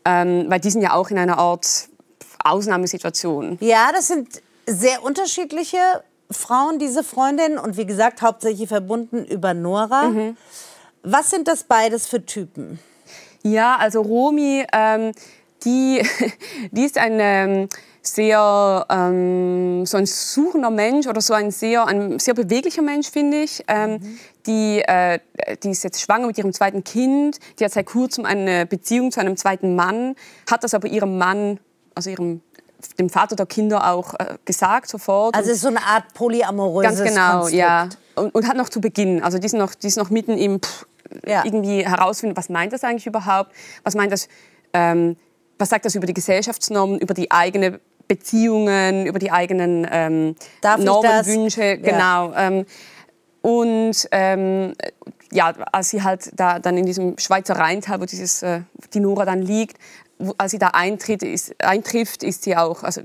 [0.06, 1.88] Ähm, weil die sind ja auch in einer Art
[2.44, 3.58] Ausnahmesituation.
[3.62, 5.78] Ja, das sind sehr unterschiedliche
[6.32, 7.58] Frauen, diese Freundinnen.
[7.58, 10.10] Und wie gesagt, hauptsächlich verbunden über Nora.
[10.10, 10.38] Mhm.
[11.04, 12.80] Was sind das beides für Typen?
[13.44, 15.12] Ja, also Romi, ähm,
[15.66, 16.02] die,
[16.72, 17.70] die ist ein ähm,
[18.02, 23.44] sehr ähm, so ein suchender Mensch oder so ein sehr, ein sehr beweglicher Mensch, finde
[23.44, 23.64] ich.
[23.68, 24.20] Ähm, mhm.
[24.46, 25.20] die, äh,
[25.64, 27.40] die ist jetzt schwanger mit ihrem zweiten Kind.
[27.60, 30.16] Die hat seit kurzem eine Beziehung zu einem zweiten Mann,
[30.50, 31.60] hat das aber ihrem Mann,
[31.96, 32.42] also ihrem
[33.00, 35.36] dem Vater der Kinder auch äh, gesagt sofort.
[35.36, 37.54] Also es ist so eine Art polyamoröses Ganz genau, Konstrukt.
[37.54, 37.90] ja.
[38.16, 40.60] Und, und, hat noch zu Beginn, also die ist noch, die ist noch mitten im
[40.62, 40.86] pff,
[41.26, 41.44] ja.
[41.46, 43.52] irgendwie herausfinden, was meint das eigentlich überhaupt?
[43.84, 44.28] Was meint das?
[44.74, 45.16] Ähm,
[45.58, 50.36] was sagt das über die Gesellschaftsnormen, über die eigene Beziehungen, über die eigenen ähm,
[50.80, 52.32] Normen, Wünsche, genau.
[52.32, 52.48] Ja.
[52.48, 52.66] Ähm,
[53.42, 54.74] und ähm,
[55.32, 58.62] ja, als sie halt da dann in diesem Schweizer Rheintal, wo dieses, äh,
[58.94, 59.78] die Nora dann liegt,
[60.38, 63.02] als sie da eintritt, ist, eintrifft, ist sie auch, also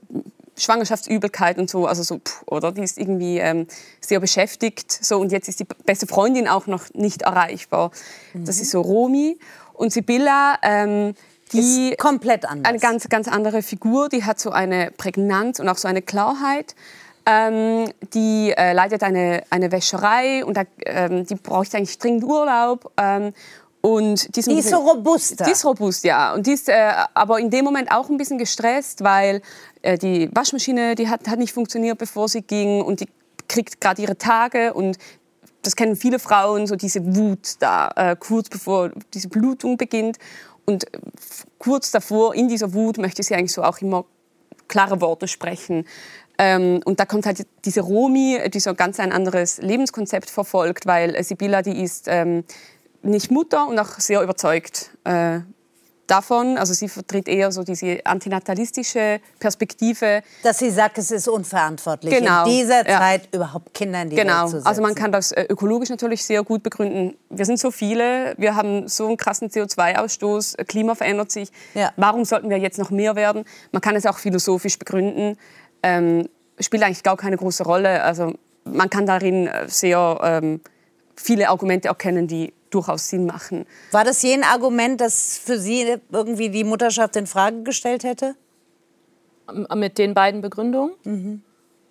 [0.56, 2.72] Schwangerschaftsübelkeit und so, also so, pff, oder?
[2.72, 3.66] Die ist irgendwie ähm,
[4.00, 4.90] sehr beschäftigt.
[4.90, 7.90] So, und jetzt ist die beste Freundin auch noch nicht erreichbar.
[8.34, 8.44] Mhm.
[8.44, 9.38] Das ist so Romi.
[9.72, 11.14] Und Sibylla, ähm,
[11.52, 12.68] die ist komplett anders.
[12.68, 14.08] Eine ganz, ganz andere Figur.
[14.08, 16.74] Die hat so eine Prägnanz und auch so eine Klarheit.
[17.24, 22.90] Ähm, die äh, leitet eine, eine Wäscherei und da, ähm, die braucht eigentlich dringend Urlaub.
[22.96, 23.32] Ähm,
[23.80, 25.46] und die, die ist so robust.
[25.46, 26.34] Die ist robust, ja.
[26.34, 29.40] Und die ist äh, aber in dem Moment auch ein bisschen gestresst, weil
[29.82, 33.08] äh, die Waschmaschine, die hat, hat nicht funktioniert, bevor sie ging und die
[33.48, 34.98] kriegt gerade ihre Tage und
[35.62, 40.18] das kennen viele Frauen, so diese Wut da, äh, kurz bevor diese Blutung beginnt.
[40.66, 40.84] Und
[41.58, 44.04] kurz davor, in dieser Wut, möchte sie eigentlich so auch immer
[44.68, 45.86] klare Worte sprechen.
[46.38, 51.20] Ähm, und da kommt halt diese Romi, die so ganz ein anderes Lebenskonzept verfolgt, weil
[51.24, 52.44] Sibylla, die ist ähm,
[53.02, 55.40] nicht Mutter und auch sehr überzeugt äh,
[56.08, 56.58] davon.
[56.58, 60.22] Also sie vertritt eher so diese antinatalistische Perspektive.
[60.42, 62.44] Dass sie sagt, es ist unverantwortlich, genau.
[62.44, 63.36] in dieser Zeit ja.
[63.36, 64.40] überhaupt Kinder in die genau.
[64.40, 64.66] Welt zu setzen.
[64.66, 67.16] Also man kann das äh, ökologisch natürlich sehr gut begründen.
[67.30, 71.50] Wir sind so viele, wir haben so einen krassen CO2-Ausstoß, Klima verändert sich.
[71.74, 71.92] Ja.
[71.96, 73.44] Warum sollten wir jetzt noch mehr werden?
[73.72, 75.36] Man kann es auch philosophisch begründen.
[75.82, 78.02] Ähm, spielt eigentlich gar keine große Rolle.
[78.02, 78.34] Also
[78.64, 80.60] man kann darin äh, sehr ähm,
[81.16, 83.66] viele Argumente erkennen, die durchaus Sinn machen.
[83.90, 88.34] War das je ein Argument, das für Sie irgendwie die Mutterschaft in Frage gestellt hätte?
[89.74, 90.94] Mit den beiden Begründungen?
[91.04, 91.42] Mhm.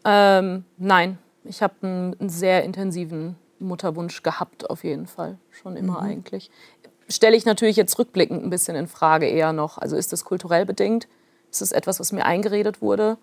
[0.05, 5.37] Ähm, nein, ich habe einen, einen, sehr intensiven Mutterwunsch gehabt, auf jeden Fall.
[5.49, 6.09] Schon immer mhm.
[6.09, 6.51] eigentlich.
[7.09, 9.77] Stelle ich natürlich jetzt rückblickend ein bisschen in Frage eher noch.
[9.77, 11.07] Also ist das kulturell bedingt?
[11.49, 13.17] Ist das etwas, was mir eingeredet wurde?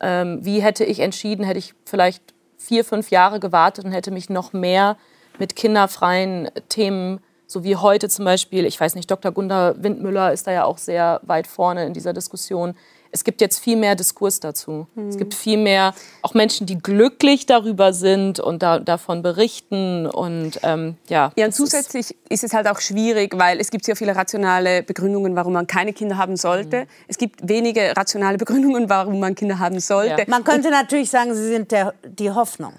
[0.00, 1.44] Ähm, wie hätte ich entschieden?
[1.44, 4.96] Hätte ich vielleicht vier, fünf Jahre gewartet und hätte mich noch mehr
[5.38, 9.32] mit kinderfreien Themen, so wie heute zum Beispiel, ich weiß nicht, Dr.
[9.32, 12.74] Gunda Windmüller ist da ja auch sehr weit vorne in dieser Diskussion.
[13.12, 14.88] Es gibt jetzt viel mehr Diskurs dazu.
[14.94, 15.08] Mhm.
[15.08, 20.06] Es gibt viel mehr auch Menschen, die glücklich darüber sind und da, davon berichten.
[20.06, 23.84] Und, ähm, ja, ja, und zusätzlich ist, ist, es halt auch schwierig, weil es gibt
[23.84, 26.80] sehr viele rationale Begründungen, warum man keine Kinder haben sollte.
[26.80, 26.86] Mhm.
[27.08, 30.20] Es gibt wenige rationale Begründungen, warum man Kinder haben sollte.
[30.22, 30.24] Ja.
[30.26, 32.74] Man könnte und, natürlich sagen, sie sind der, die Hoffnung.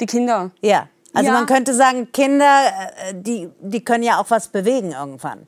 [0.00, 0.50] Die Kinder?
[0.60, 0.88] Ja.
[1.12, 1.32] Also ja.
[1.32, 2.66] man könnte sagen, Kinder,
[3.08, 5.46] äh, die, die können ja auch was bewegen irgendwann.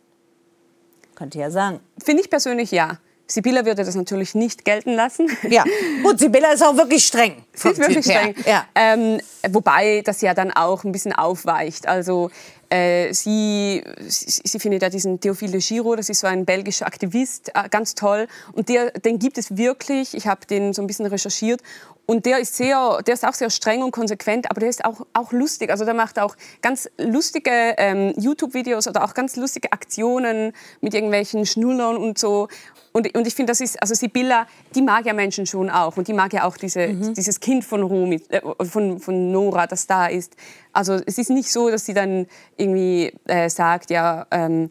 [1.14, 1.80] Könnte ja sagen.
[2.02, 2.98] Finde ich persönlich ja.
[3.26, 5.30] Sibylla würde das natürlich nicht gelten lassen.
[5.48, 5.64] Ja,
[6.02, 7.44] gut, Sibylla ist auch wirklich streng.
[7.54, 8.34] Sie ist wirklich streng.
[8.46, 8.66] Ja.
[8.74, 11.88] Ähm, wobei das ja dann auch ein bisschen aufweicht.
[11.88, 12.30] Also
[12.68, 17.50] äh, sie, sie, sie, findet ja diesen Theophile Giro, das ist so ein belgischer Aktivist,
[17.54, 18.26] äh, ganz toll.
[18.52, 20.14] Und der, den gibt es wirklich.
[20.14, 21.60] Ich habe den so ein bisschen recherchiert.
[22.06, 25.06] Und der ist, sehr, der ist auch sehr streng und konsequent, aber der ist auch,
[25.12, 25.70] auch lustig.
[25.70, 31.46] Also der macht auch ganz lustige ähm, YouTube-Videos oder auch ganz lustige Aktionen mit irgendwelchen
[31.46, 32.48] Schnullern und so.
[32.92, 35.96] Und, und ich finde, das ist, also Sibylla, die mag ja Menschen schon auch.
[35.96, 37.14] Und die mag ja auch diese, mhm.
[37.14, 40.36] dieses Kind von, Romy, äh, von, von Nora, das da ist.
[40.72, 44.70] Also es ist nicht so, dass sie dann irgendwie äh, sagt, ja, ähm,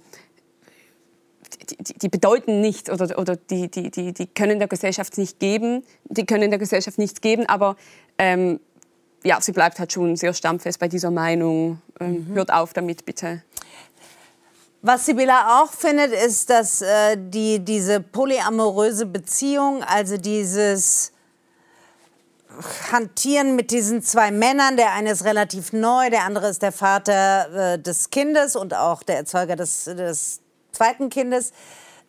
[1.79, 5.83] die, die, bedeuten nichts oder, oder die, die, die, die können der Gesellschaft nicht geben,
[6.05, 7.75] die können der Gesellschaft nichts geben, aber
[8.17, 8.59] ähm,
[9.23, 11.81] ja, sie bleibt halt schon sehr stammfest bei dieser Meinung.
[11.99, 12.35] Ähm, mhm.
[12.35, 13.43] Hört auf damit, bitte.
[14.81, 21.11] Was Sibylla auch findet, ist, dass äh, die, diese polyamoröse Beziehung, also dieses
[22.91, 27.73] Hantieren mit diesen zwei Männern, der eine ist relativ neu, der andere ist der Vater
[27.73, 30.41] äh, des Kindes und auch der Erzeuger des, des
[30.81, 31.53] zweiten Kindes,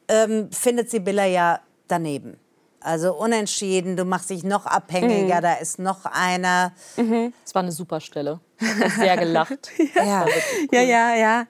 [0.08, 2.38] ähm, findet Sibylla ja daneben.
[2.80, 5.42] Also unentschieden, du machst dich noch abhängiger, mhm.
[5.42, 6.72] da ist noch einer.
[6.96, 7.32] Mhm.
[7.44, 8.40] Das war eine super Stelle.
[8.58, 9.70] Ich habe sehr gelacht.
[9.94, 10.24] ja.
[10.24, 10.32] Cool.
[10.72, 11.46] ja, ja, ja.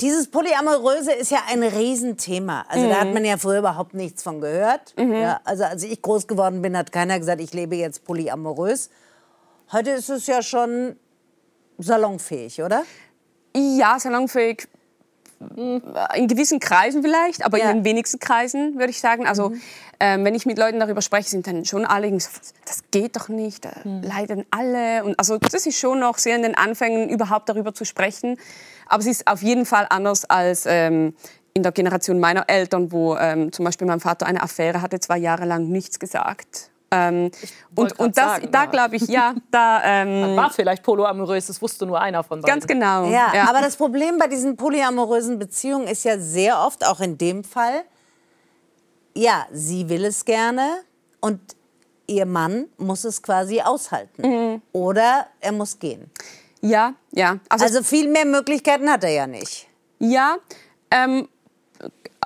[0.00, 2.64] Dieses Polyamoröse ist ja ein Riesenthema.
[2.68, 2.90] Also mhm.
[2.90, 3.14] da hat mhm.
[3.14, 4.94] man ja früher überhaupt nichts von gehört.
[4.98, 5.14] Mhm.
[5.14, 8.90] Ja, also als ich groß geworden bin, hat keiner gesagt, ich lebe jetzt polyamorös.
[9.72, 10.96] Heute ist es ja schon
[11.78, 12.84] salonfähig, oder?
[13.54, 14.68] Ja, salonfähig
[15.56, 17.70] in gewissen Kreisen vielleicht, aber Ja.
[17.70, 19.26] in den wenigsten Kreisen würde ich sagen.
[19.26, 19.52] Also
[20.00, 23.64] ähm, wenn ich mit Leuten darüber spreche, sind dann schon alle das geht doch nicht,
[23.64, 25.04] da leiden alle.
[25.04, 28.36] Und also das ist schon noch sehr in den Anfängen überhaupt darüber zu sprechen.
[28.86, 31.14] Aber es ist auf jeden Fall anders als ähm,
[31.54, 35.18] in der Generation meiner Eltern, wo ähm, zum Beispiel mein Vater eine Affäre hatte, zwei
[35.18, 36.70] Jahre lang nichts gesagt.
[36.90, 37.30] Ähm,
[37.74, 38.70] und und das, sagen, da ja.
[38.70, 42.54] glaube ich, ja, da ähm, War vielleicht polyamorös, das wusste nur einer von beiden.
[42.54, 43.04] ganz genau.
[43.10, 47.44] Ja, aber das Problem bei diesen polyamorösen Beziehungen ist ja sehr oft, auch in dem
[47.44, 47.82] Fall,
[49.14, 50.78] ja, sie will es gerne
[51.20, 51.40] und
[52.06, 54.62] ihr Mann muss es quasi aushalten.
[54.72, 56.10] Oder er muss gehen.
[56.62, 57.38] ja, ja.
[57.50, 59.68] Also, Also viel mehr Möglichkeiten hat er ja nicht.
[59.98, 60.36] ja,
[60.90, 61.28] ähm,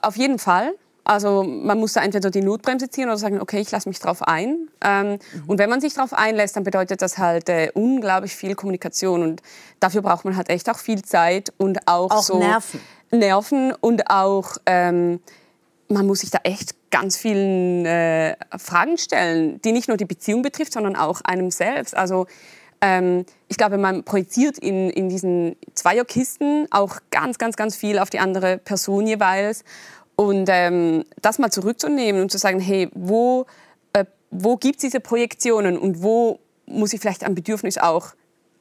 [0.00, 0.74] auf jeden Fall.
[1.04, 4.22] Also man muss da entweder die Notbremse ziehen oder sagen, okay, ich lasse mich drauf
[4.22, 4.68] ein.
[4.80, 9.22] Ähm, Und wenn man sich drauf einlässt, dann bedeutet das halt äh, unglaublich viel Kommunikation.
[9.22, 9.42] Und
[9.80, 12.80] dafür braucht man halt echt auch viel Zeit und auch, Auch so Nerven.
[13.10, 15.20] Nerven und auch ähm,
[15.88, 20.42] man muss sich da echt ganz vielen äh, Fragen stellen, die nicht nur die Beziehung
[20.42, 21.96] betrifft, sondern auch einem selbst.
[21.96, 22.26] Also
[22.80, 28.10] ähm, ich glaube, man projiziert in, in diesen Zweierkisten auch ganz, ganz, ganz viel auf
[28.10, 29.64] die andere Person jeweils.
[30.16, 33.46] Und ähm, das mal zurückzunehmen und zu sagen, hey, wo,
[33.92, 38.14] äh, wo gibt es diese Projektionen und wo muss ich vielleicht ein Bedürfnis auch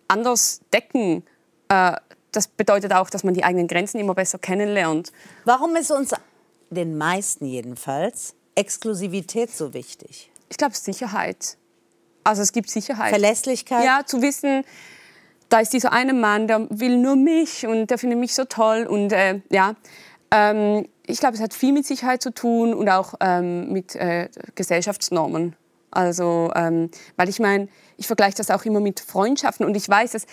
[0.07, 1.23] anders decken?
[1.69, 1.93] Äh,
[2.31, 5.11] das bedeutet auch, dass man die eigenen Grenzen immer besser kennenlernt.
[5.45, 6.13] Warum ist uns,
[6.69, 10.31] den meisten jedenfalls, Exklusivität so wichtig?
[10.49, 11.57] Ich glaube, Sicherheit.
[12.23, 13.09] Also es gibt Sicherheit.
[13.09, 13.83] Verlässlichkeit?
[13.83, 14.63] Ja, zu wissen,
[15.49, 18.85] da ist dieser eine Mann, der will nur mich und der findet mich so toll.
[18.87, 19.75] Und äh, ja,
[20.31, 24.29] ähm, ich glaube, es hat viel mit Sicherheit zu tun und auch ähm, mit äh,
[24.55, 25.55] Gesellschaftsnormen.
[25.89, 30.11] Also, ähm, weil ich meine, ich vergleiche das auch immer mit Freundschaften und ich weiß,
[30.11, 30.25] dass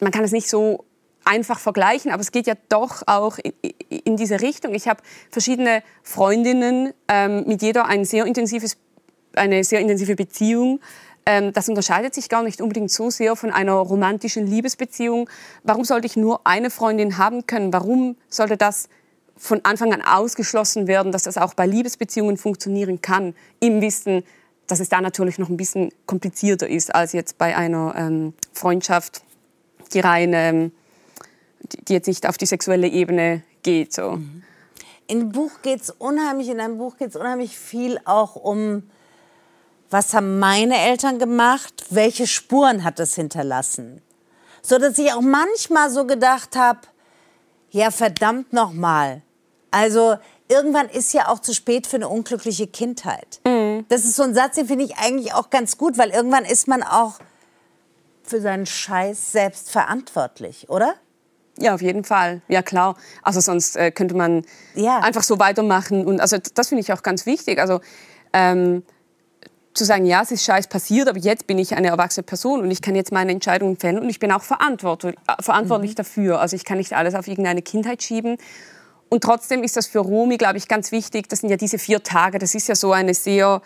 [0.00, 0.84] man kann es nicht so
[1.24, 3.52] einfach vergleichen, aber es geht ja doch auch in,
[3.90, 4.74] in diese Richtung.
[4.74, 8.24] Ich habe verschiedene Freundinnen, ähm, mit jeder ein sehr
[9.34, 10.80] eine sehr intensive Beziehung.
[11.26, 15.28] Ähm, das unterscheidet sich gar nicht unbedingt so sehr von einer romantischen Liebesbeziehung.
[15.62, 17.72] Warum sollte ich nur eine Freundin haben können?
[17.72, 18.88] Warum sollte das
[19.40, 24.22] von Anfang an ausgeschlossen werden, dass das auch bei Liebesbeziehungen funktionieren kann, im Wissen,
[24.66, 29.22] dass es da natürlich noch ein bisschen komplizierter ist als jetzt bei einer ähm, Freundschaft,
[29.94, 30.72] die rein, ähm,
[31.88, 33.94] die, jetzt nicht auf die sexuelle Ebene geht.
[33.94, 34.18] So.
[35.06, 38.90] In Buch geht's unheimlich, in einem Buch geht es unheimlich viel auch um,
[39.88, 44.02] was haben meine Eltern gemacht, welche Spuren hat es hinterlassen.
[44.60, 46.80] So dass ich auch manchmal so gedacht habe,
[47.70, 49.22] ja verdammt nochmal.
[49.70, 50.16] Also
[50.48, 53.40] irgendwann ist ja auch zu spät für eine unglückliche Kindheit.
[53.88, 56.68] Das ist so ein Satz, den finde ich eigentlich auch ganz gut, weil irgendwann ist
[56.68, 57.14] man auch
[58.22, 60.94] für seinen Scheiß selbst verantwortlich, oder?
[61.58, 62.42] Ja, auf jeden Fall.
[62.48, 62.96] Ja, klar.
[63.22, 65.00] Also sonst äh, könnte man Ja.
[65.00, 66.06] einfach so weitermachen.
[66.06, 67.58] Und also das finde ich auch ganz wichtig.
[67.60, 67.80] Also
[68.32, 68.82] ähm,
[69.74, 72.70] zu sagen, ja, es ist scheiß passiert, aber jetzt bin ich eine erwachsene Person und
[72.70, 76.40] ich kann jetzt meine Entscheidungen fällen und ich bin auch verantwortlich, äh, verantwortlich dafür.
[76.40, 78.36] Also ich kann nicht alles auf irgendeine Kindheit schieben.
[79.10, 81.28] Und trotzdem ist das für Romy, glaube ich, ganz wichtig.
[81.28, 82.38] Das sind ja diese vier Tage.
[82.38, 83.60] Das ist ja so eine sehr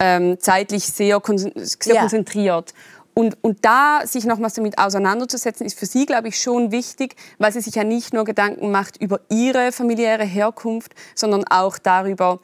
[0.00, 2.00] ähm, zeitlich sehr, sehr Ja.
[2.00, 2.74] konzentriert.
[3.14, 7.52] Und, und da sich nochmals damit auseinanderzusetzen, ist für sie, glaube ich, schon wichtig, weil
[7.52, 12.38] sie sich ja nicht nur Gedanken macht über ihre familiäre Herkunft, sondern auch darüber,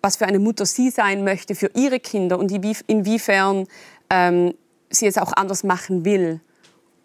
[0.00, 3.66] was für eine Mutter sie sein möchte für ihre Kinder und inwie- inwiefern
[4.10, 4.54] ähm,
[4.90, 6.40] sie es auch anders machen will.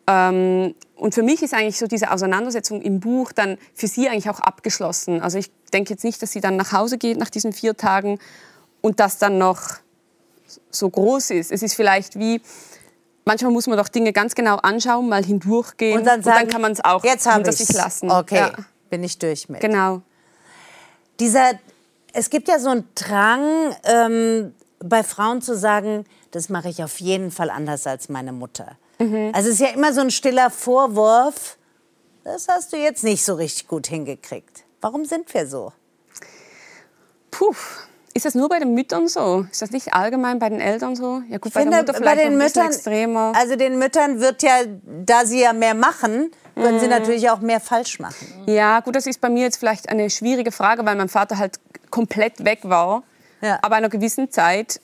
[0.08, 4.30] Ähm, und für mich ist eigentlich so diese Auseinandersetzung im Buch dann für sie eigentlich
[4.30, 5.22] auch abgeschlossen.
[5.22, 8.20] Also ich denke jetzt nicht, dass sie dann nach Hause geht nach diesen vier Tagen
[8.82, 9.62] und das dann noch
[10.70, 11.52] so groß ist.
[11.52, 12.42] Es ist vielleicht wie,
[13.24, 16.74] manchmal muss man doch Dinge ganz genau anschauen, mal hindurchgehen Und dann, sagen, kann man
[16.74, 18.12] es auch jetzt hinter sich lassen.
[18.12, 18.52] Okay, Ja,
[18.90, 19.62] bin ich durch mit.
[19.62, 20.02] genau.
[21.20, 21.52] dieser,
[22.12, 27.00] es gibt ja so einen Drang ähm, bei Frauen zu sagen, das mache ich auf
[27.00, 28.78] jeden Fall anders als meine Mutter.
[29.00, 31.58] Also es ist ja immer so ein stiller Vorwurf,
[32.24, 34.64] das hast du jetzt nicht so richtig gut hingekriegt.
[34.82, 35.72] Warum sind wir so?
[37.32, 37.54] Puh.
[38.14, 39.46] Ist das nur bei den Müttern so?
[39.52, 41.22] Ist das nicht allgemein bei den Eltern so?
[41.30, 43.32] Ja gut, bei finde, noch ein bisschen extremer.
[43.36, 44.62] also den Müttern wird ja,
[45.06, 46.92] da sie ja mehr machen, können sie Mhm.
[46.92, 48.28] natürlich auch mehr falsch machen.
[48.48, 51.60] Ja, gut, das ist bei mir jetzt vielleicht eine schwierige Frage, weil mein Vater halt
[51.92, 53.04] komplett weg war.
[53.42, 53.60] Ja.
[53.62, 54.82] Aber einer gewissen Zeit.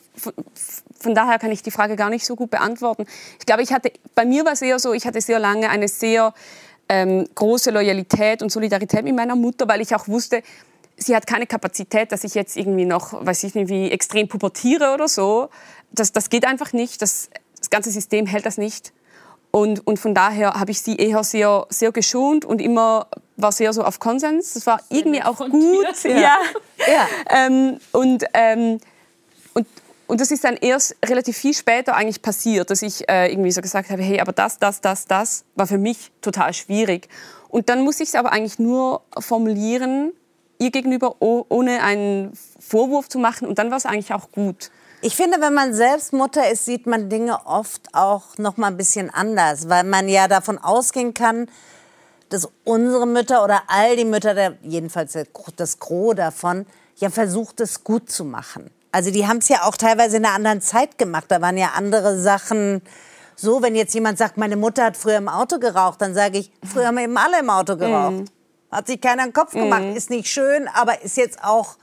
[1.00, 3.06] Von, daher kann ich die Frage gar nicht so gut beantworten.
[3.40, 5.88] Ich glaube, ich hatte, bei mir war es eher so, ich hatte sehr lange eine
[5.88, 6.34] sehr
[6.90, 10.42] ähm, große Loyalität und Solidarität mit meiner Mutter, weil ich auch wusste,
[10.98, 14.94] sie hat keine Kapazität, dass ich jetzt irgendwie noch, weiß ich nicht, wie extrem pubertiere
[14.94, 15.50] oder so.
[15.92, 17.02] Das, das geht einfach nicht.
[17.02, 17.30] Das,
[17.60, 18.94] das ganze System hält das nicht.
[19.52, 23.72] Und, und von daher habe ich sie eher sehr, sehr geschont und immer war sehr
[23.72, 24.54] so auf Konsens.
[24.54, 26.04] Das war irgendwie auch gut.
[26.04, 26.12] dir.
[26.20, 26.38] Ja.
[26.88, 27.08] Ja.
[27.30, 28.80] Ähm, und, ähm,
[29.54, 29.66] und,
[30.08, 33.62] und das ist dann erst relativ viel später eigentlich passiert, dass ich äh, irgendwie so
[33.62, 37.10] gesagt habe, hey, aber das, das, das, das war für mich total schwierig.
[37.50, 40.14] Und dann musste ich es aber eigentlich nur formulieren,
[40.60, 43.48] ihr gegenüber, oh, ohne einen Vorwurf zu machen.
[43.48, 44.72] Und dann war es eigentlich auch gut.
[45.02, 48.78] Ich finde, wenn man selbst Mutter ist, sieht man Dinge oft auch noch mal ein
[48.78, 51.48] bisschen anders, weil man ja davon ausgehen kann,
[52.30, 55.18] dass unsere Mütter oder all die Mütter, jedenfalls
[55.56, 56.66] das Gros davon,
[56.98, 58.72] ja versucht, es gut zu machen.
[58.96, 61.26] Also die haben es ja auch teilweise in einer anderen Zeit gemacht.
[61.28, 62.82] Da waren ja andere Sachen
[63.36, 66.50] so, wenn jetzt jemand sagt, meine Mutter hat früher im Auto geraucht, dann sage ich,
[66.64, 68.32] früher haben wir eben alle im Auto geraucht.
[68.72, 71.76] Hat sich keiner einen Kopf gemacht, ist nicht schön, aber ist jetzt auch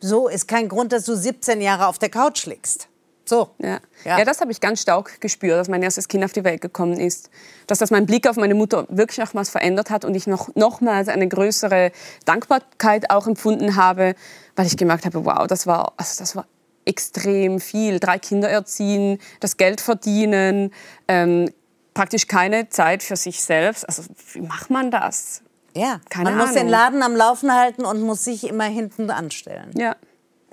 [0.00, 2.88] so, ist kein Grund, dass du 17 Jahre auf der Couch liegst.
[3.24, 3.50] So.
[3.58, 4.18] Ja, Ja.
[4.18, 4.24] ja.
[4.24, 7.30] das habe ich ganz stark gespürt, dass mein erstes Kind auf die Welt gekommen ist.
[7.66, 11.08] Dass das meinen Blick auf meine Mutter wirklich nochmals verändert hat und ich noch, nochmals
[11.08, 11.92] eine größere
[12.24, 14.14] Dankbarkeit auch empfunden habe,
[14.56, 16.46] weil ich gemerkt habe, wow, das war, also das war
[16.84, 17.98] extrem viel.
[17.98, 20.72] Drei Kinder erziehen, das Geld verdienen,
[21.08, 21.50] ähm,
[21.94, 23.88] praktisch keine Zeit für sich selbst.
[23.88, 24.02] Also
[24.32, 25.42] wie macht man das?
[25.76, 26.70] Ja, Keine man muss den Ahnung.
[26.70, 29.70] Laden am Laufen halten und muss sich immer hinten anstellen.
[29.76, 29.96] Ja,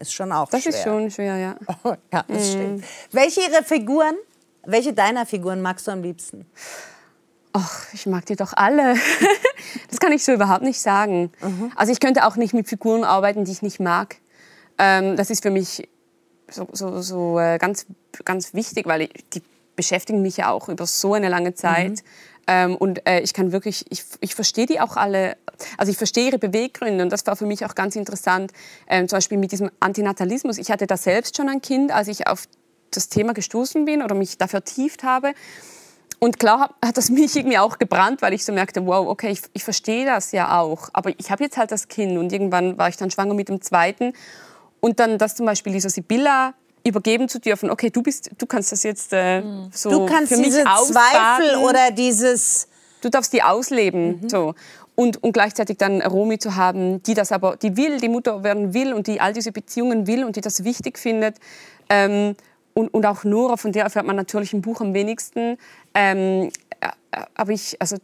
[0.02, 0.74] Ist schon auch das schwer.
[0.74, 1.56] ist schon schwer, ja.
[2.12, 2.84] ja, das stimmt.
[3.12, 4.16] Welche ihrer Figuren,
[4.66, 6.50] welche deiner Figuren magst du am liebsten?
[7.54, 8.96] Ach, ich mag die doch alle.
[9.90, 11.32] das kann ich so überhaupt nicht sagen.
[11.76, 14.16] Also ich könnte auch nicht mit Figuren arbeiten, die ich nicht mag.
[14.80, 15.88] Ähm, das ist für mich
[16.50, 17.86] so, so, so äh, ganz,
[18.26, 19.44] ganz wichtig, weil ich, die
[19.76, 22.04] beschäftigen mich ja auch über so eine lange Zeit.
[22.48, 25.38] Ähm, und äh, ich kann wirklich, ich, ich verstehe die auch alle,
[25.78, 28.52] also ich verstehe ihre Beweggründe und das war für mich auch ganz interessant,
[28.88, 30.58] ähm, zum Beispiel mit diesem Antinatalismus.
[30.58, 32.46] Ich hatte da selbst schon ein Kind, als ich auf
[32.90, 35.34] das Thema gestoßen bin oder mich da vertieft habe.
[36.20, 39.42] Und klar hat- das mich irgendwie auch gebrannt, weil ich so merkte, wow, okay, ich,
[39.54, 40.90] ich verstehe das ja auch.
[40.94, 43.62] Aber ich habe jetzt halt das Kind und irgendwann war ich dann schwanger mit dem
[43.62, 44.14] zweiten.
[44.82, 46.54] Und dann das zum Beispiel dieser Sibylla
[46.84, 50.38] übergeben zu dürfen, okay, du, bist, du kannst das jetzt äh, so Du kannst für
[50.38, 52.68] mich diese Zweifel oder dieses
[53.02, 54.30] du darfst die ausleben.
[54.30, 54.54] So.
[54.96, 58.74] Und, und gleichzeitig dann Romy zu haben, die das aber, die will, die Mutter werden
[58.74, 61.38] will und die all diese Beziehungen will und die das wichtig findet.
[61.90, 62.36] Ähm,
[62.74, 65.58] und, und auch Nora, von der erfährt man natürlich im Buch am wenigsten.
[65.94, 66.90] Ähm, äh,
[67.36, 67.98] aber ich, also,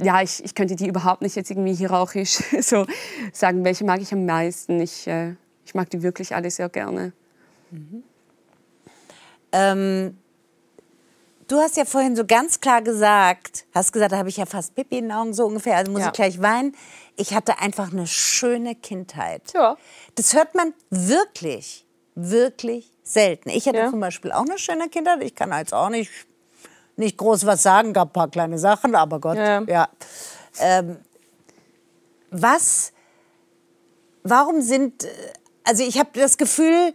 [0.00, 2.86] ja, ich, ich könnte die überhaupt nicht jetzt irgendwie hierarchisch so
[3.32, 4.80] sagen, welche mag ich am meisten.
[4.80, 7.12] Ich, äh, ich mag die wirklich alle sehr gerne.
[9.52, 10.18] Ähm,
[11.48, 14.74] du hast ja vorhin so ganz klar gesagt, hast gesagt, da habe ich ja fast
[14.74, 16.08] Pipi in den Augen, so ungefähr, also muss Ja.
[16.08, 16.74] ich gleich weinen.
[17.16, 19.42] Ich hatte einfach eine schöne Kindheit.
[19.54, 19.76] Ja.
[20.16, 23.48] Das hört man wirklich, wirklich selten.
[23.50, 23.90] Ich hatte Ja.
[23.90, 25.22] zum Beispiel auch eine schöne Kindheit.
[25.22, 26.10] Ich kann jetzt auch nicht,
[26.96, 29.62] nicht groß was sagen, gab ein paar kleine Sachen, aber Gott, ja.
[29.62, 29.88] Ja.
[30.60, 30.98] Ähm,
[32.30, 32.92] was,
[34.24, 35.08] warum sind, äh,
[35.64, 36.94] also ich habe das Gefühl,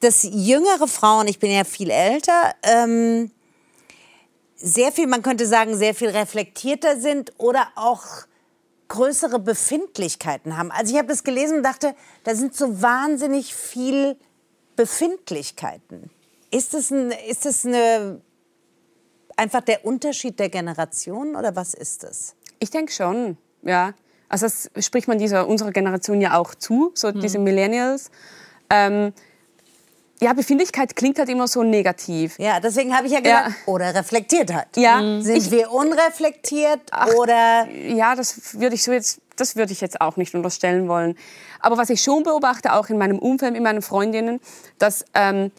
[0.00, 3.30] dass jüngere Frauen, ich bin ja viel älter, ähm,
[4.56, 8.04] sehr viel, man könnte sagen, sehr viel reflektierter sind oder auch
[8.88, 10.70] größere Befindlichkeiten haben.
[10.70, 11.94] Also ich habe das gelesen und dachte,
[12.24, 14.16] da sind so wahnsinnig viel
[14.76, 16.10] Befindlichkeiten.
[16.50, 18.20] Ist das, ein, ist das eine,
[19.36, 22.34] einfach der Unterschied der Generation oder was ist das?
[22.58, 23.94] Ich denke schon, ja.
[24.28, 27.20] Also das spricht man dieser, unserer Generation ja auch zu, so Mhm.
[27.20, 28.10] diese Millennials.
[28.70, 29.12] Ähm,
[30.20, 32.38] ja, Befindlichkeit klingt halt immer so negativ.
[32.38, 33.54] Ja, deswegen habe ich ja gesagt, Ja.
[33.72, 34.68] oder Reflektiertheit.
[34.76, 35.22] Ja, Mhm.
[35.22, 36.80] Sind ich- wir unreflektiert
[37.18, 41.16] oder Ja, das würde ich so jetzt, das würde ich jetzt auch nicht unterstellen wollen.
[41.60, 44.40] Aber was ich schon beobachte, auch in meinem Umfeld, mit meinen Freundinnen,
[44.78, 45.50] dass ähm,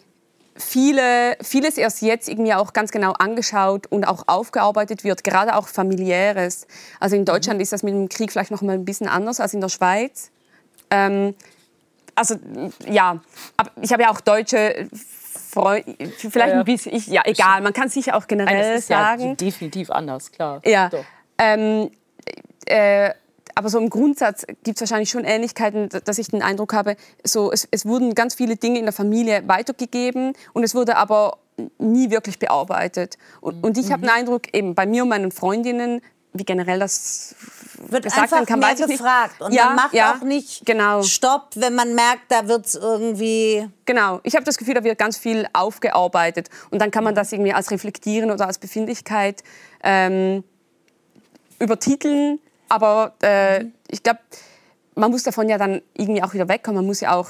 [0.55, 5.67] viele, vieles erst jetzt irgendwie auch ganz genau angeschaut und auch aufgearbeitet wird, gerade auch
[5.67, 6.65] familiäres.
[6.99, 9.53] Also in Deutschland ist das mit dem Krieg vielleicht noch mal ein bisschen anders als
[9.53, 10.31] in der Schweiz.
[10.89, 11.35] Ähm,
[12.17, 12.35] also
[12.85, 13.19] ja,
[13.55, 14.89] aber ich habe ja auch deutsche
[15.49, 15.83] Freunde,
[16.17, 16.59] vielleicht Ja, ja.
[16.59, 19.37] ein bisschen, ich, ja egal, man kann sicher auch generell das ist ja sagen.
[19.37, 20.61] definitiv anders, klar.
[20.65, 20.89] Ja.
[20.89, 21.05] Doch.
[21.37, 21.91] Ähm,
[22.65, 23.11] äh,
[23.55, 27.51] aber so im Grundsatz gibt es wahrscheinlich schon Ähnlichkeiten, dass ich den Eindruck habe, so,
[27.51, 31.37] es, es wurden ganz viele Dinge in der Familie weitergegeben und es wurde aber
[31.79, 33.17] nie wirklich bearbeitet.
[33.41, 36.01] Und, und ich habe den Eindruck, eben bei mir und meinen Freundinnen,
[36.33, 37.35] wie generell das
[37.77, 41.03] wird gesagt einfach kann, mehr gefragt und Ja, man macht ja, auch nicht genau.
[41.03, 44.97] Stopp, wenn man merkt, da wird es irgendwie Genau, ich habe das Gefühl, da wird
[44.97, 49.43] ganz viel aufgearbeitet und dann kann man das irgendwie als Reflektieren oder als Befindlichkeit
[49.83, 50.43] ähm,
[51.59, 52.39] übertiteln.
[52.69, 54.19] Aber äh, ich glaube,
[54.95, 56.77] man muss davon ja dann irgendwie auch wieder wegkommen.
[56.77, 57.29] Man muss ja auch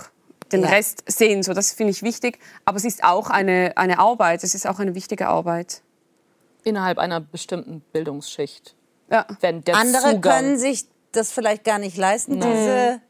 [0.51, 0.69] den Ja.
[0.69, 1.43] Rest sehen.
[1.43, 2.39] So, das finde ich wichtig.
[2.65, 4.43] Aber es ist auch eine, eine Arbeit.
[4.43, 5.81] Es ist auch eine wichtige Arbeit.
[6.63, 8.76] Innerhalb einer bestimmten Bildungsschicht.
[9.09, 9.25] Ja.
[9.39, 12.39] Wenn der andere Zugang, können sich das vielleicht gar nicht leisten.
[12.39, 13.01] Diese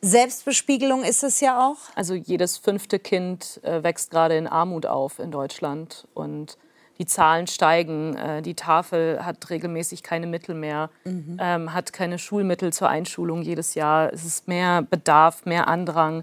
[0.00, 1.78] Selbstbespiegelung ist es ja auch.
[1.94, 6.58] Also jedes fünfte Kind äh, wächst gerade in Armut auf in Deutschland und
[6.98, 8.14] die Zahlen steigen.
[8.16, 10.90] Äh, die Tafel hat regelmäßig keine Mittel mehr,
[11.40, 14.12] ähm, hat keine Schulmittel zur Einschulung jedes Jahr.
[14.12, 16.22] Es ist mehr Bedarf, mehr Andrang.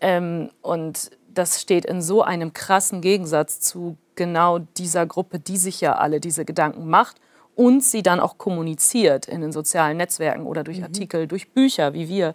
[0.00, 5.80] Ähm, und das steht in so einem krassen Gegensatz zu genau dieser Gruppe, die sich
[5.80, 7.20] ja alle diese Gedanken macht
[7.54, 12.08] und sie dann auch kommuniziert in den sozialen Netzwerken oder durch Artikel, durch Bücher wie
[12.08, 12.34] wir.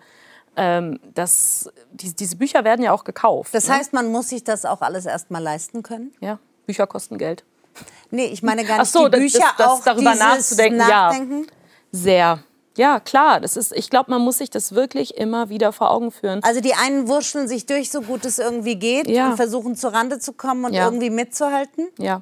[0.55, 3.53] Ähm, das, die, diese Bücher werden ja auch gekauft.
[3.53, 3.76] Das ne?
[3.76, 6.11] heißt, man muss sich das auch alles erstmal leisten können?
[6.20, 7.43] ja, Bücher kosten Geld.
[8.09, 10.88] Nee, ich meine gar Ach nicht so, die Bücher, das- das auch darüber nachzudenken, ja.
[10.88, 11.47] Nachdenken.
[11.91, 12.39] Sehr.
[12.76, 13.39] Ja, klar.
[13.39, 16.43] Das ist, ich glaube, man muss sich das wirklich immer wieder vor Augen führen.
[16.43, 19.30] Also die einen wurschteln sich durch, so gut es irgendwie geht Ja.
[19.30, 20.86] und versuchen zur Rande zu kommen und Ja.
[20.86, 21.88] irgendwie mitzuhalten.
[21.97, 22.22] Ja.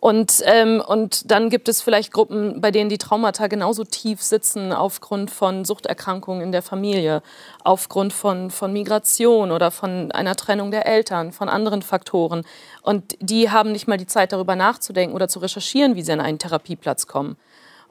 [0.00, 4.72] Und, ähm, und dann gibt es vielleicht Gruppen, bei denen die Traumata genauso tief sitzen
[4.72, 7.22] aufgrund von Suchterkrankungen in der Familie,
[7.64, 12.44] aufgrund von, von Migration oder von einer Trennung der Eltern, von anderen Faktoren.
[12.82, 16.20] Und die haben nicht mal die Zeit, darüber nachzudenken oder zu recherchieren, wie sie an
[16.20, 17.36] einen Therapieplatz kommen.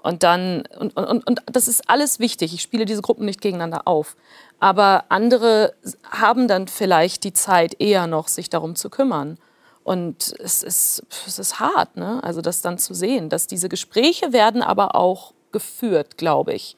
[0.05, 2.53] Und dann, und, und, und das ist alles wichtig.
[2.53, 4.15] Ich spiele diese Gruppen nicht gegeneinander auf.
[4.59, 5.73] Aber andere
[6.11, 9.39] haben dann vielleicht die Zeit eher noch, sich darum zu kümmern.
[9.85, 12.19] Und es ist, es ist hart, ne?
[12.23, 13.29] also das dann zu sehen.
[13.29, 16.75] Dass diese Gespräche werden aber auch geführt, glaube ich.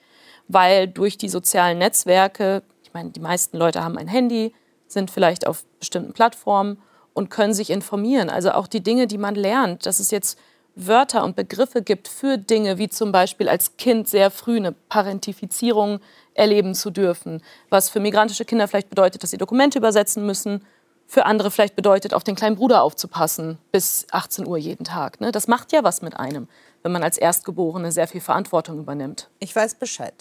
[0.50, 4.54] Weil durch die sozialen Netzwerke, ich meine, die meisten Leute haben ein Handy,
[4.88, 6.82] sind vielleicht auf bestimmten Plattformen
[7.14, 8.30] und können sich informieren.
[8.30, 10.38] Also auch die Dinge, die man lernt, dass es jetzt
[10.76, 16.02] Wörter und Begriffe gibt für Dinge, wie zum Beispiel als Kind sehr früh eine Parentifizierung
[16.34, 20.66] erleben zu dürfen, was für migrantische Kinder vielleicht bedeutet, dass sie Dokumente übersetzen müssen,
[21.08, 25.22] für andere vielleicht bedeutet, auf den kleinen Bruder aufzupassen bis 18 Uhr jeden Tag.
[25.22, 25.32] Ne?
[25.32, 26.48] Das macht ja was mit einem,
[26.84, 29.30] wenn man als Erstgeborene sehr viel Verantwortung übernimmt.
[29.40, 30.14] Ich weiß Bescheid.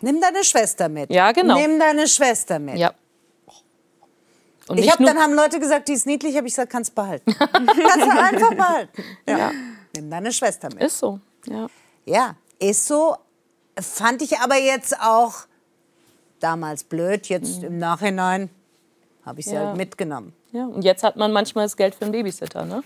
[0.00, 1.10] Nimm deine Schwester mit.
[1.10, 1.58] Ja, genau.
[1.58, 2.76] Nimm deine Schwester mit.
[2.76, 2.92] Ja.
[4.68, 7.34] Und Ich nur- dann haben Leute gesagt, die ist niedlich, habe ich gesagt, kannst behalten.
[7.38, 9.02] kannst du einfach behalten.
[9.28, 9.50] Ja.
[9.96, 10.82] Nimm deine Schwester mit.
[10.84, 11.18] ist so.
[11.46, 11.66] Ja.
[12.06, 13.16] Ja, ist so.
[13.78, 15.34] Fand ich aber jetzt auch
[16.38, 17.26] damals blöd.
[17.28, 18.50] Jetzt im Nachhinein
[19.24, 19.68] habe ich sie Ja.
[19.68, 20.32] halt mitgenommen.
[20.52, 22.64] Ja, und jetzt hat man manchmal das Geld für einen Babysitter.
[22.64, 22.82] Ne?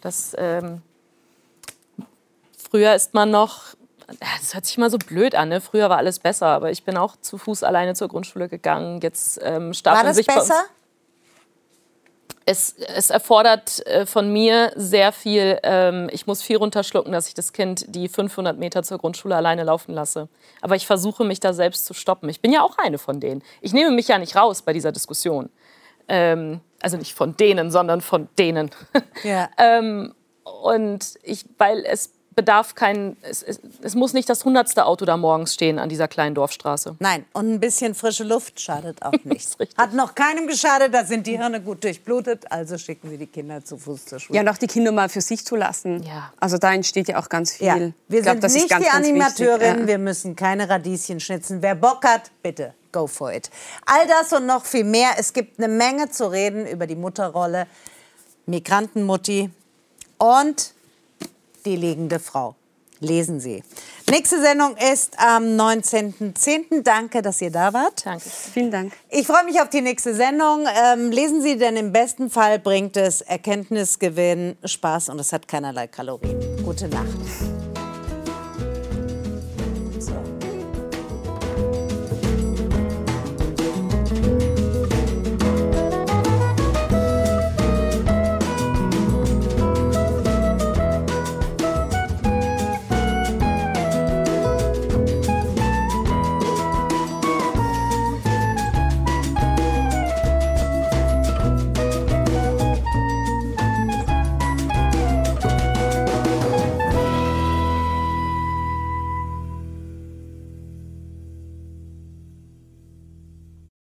[0.00, 0.82] Das, ähm,
[2.56, 3.74] früher ist man noch,
[4.40, 5.60] das hört sich mal so blöd an, ne?
[5.60, 9.00] früher war alles besser, aber ich bin auch zu Fuß alleine zur Grundschule gegangen.
[9.00, 10.64] Jetzt ähm, War das sich besser?
[12.46, 15.58] es, es erfordert äh, von mir sehr viel.
[15.62, 19.62] Ähm, ich muss viel runterschlucken, dass ich das Kind die 500 Meter zur Grundschule alleine
[19.62, 20.28] laufen lasse.
[20.60, 22.28] Aber ich versuche mich da selbst zu stoppen.
[22.28, 23.42] Ich bin ja auch eine von denen.
[23.60, 25.50] Ich nehme mich ja nicht raus bei dieser Diskussion.
[26.10, 28.70] Ähm, also nicht von denen, sondern von denen.
[29.22, 29.48] Ja.
[29.58, 30.14] ähm,
[30.62, 35.16] und ich, weil es bedarf kein, es, es, es muss nicht das hundertste Auto da
[35.18, 36.96] morgens stehen an dieser kleinen Dorfstraße.
[36.98, 39.44] Nein, und ein bisschen frische Luft schadet auch nicht.
[39.44, 39.76] ist richtig.
[39.76, 43.62] Hat noch keinem geschadet, da sind die Hirne gut durchblutet, also schicken Sie die Kinder
[43.64, 44.36] zu Fuß zur Schule.
[44.36, 46.02] Ja, und auch die Kinder mal für sich zu lassen.
[46.02, 46.32] Ja.
[46.40, 47.66] Also da entsteht ja auch ganz viel.
[47.66, 48.90] Ja, wir ich glaub, sind das ist nicht ganz, die.
[48.90, 49.86] Animateurin, Ja.
[49.86, 51.60] wir müssen keine Radieschen schnitzen.
[51.60, 53.50] Wer Bock hat, bitte, go for it.
[53.86, 55.12] All das und noch viel mehr.
[55.18, 57.66] Es gibt eine Menge zu reden über die Mutterrolle,
[58.46, 59.50] Migrantenmutti
[60.18, 60.74] und
[61.64, 62.54] die liegende Frau.
[63.02, 63.62] Lesen Sie.
[64.10, 66.82] Nächste Sendung ist am 19.10.
[66.82, 68.04] Danke, dass ihr da wart.
[68.04, 68.28] Danke.
[68.28, 68.92] Vielen Dank.
[69.08, 70.66] Ich freue mich auf die nächste Sendung.
[70.84, 75.86] Ähm, lesen Sie, denn im besten Fall bringt es Erkenntnisgewinn, Spaß und es hat keinerlei
[75.86, 76.62] Kalorien.
[76.62, 77.16] Gute Nacht.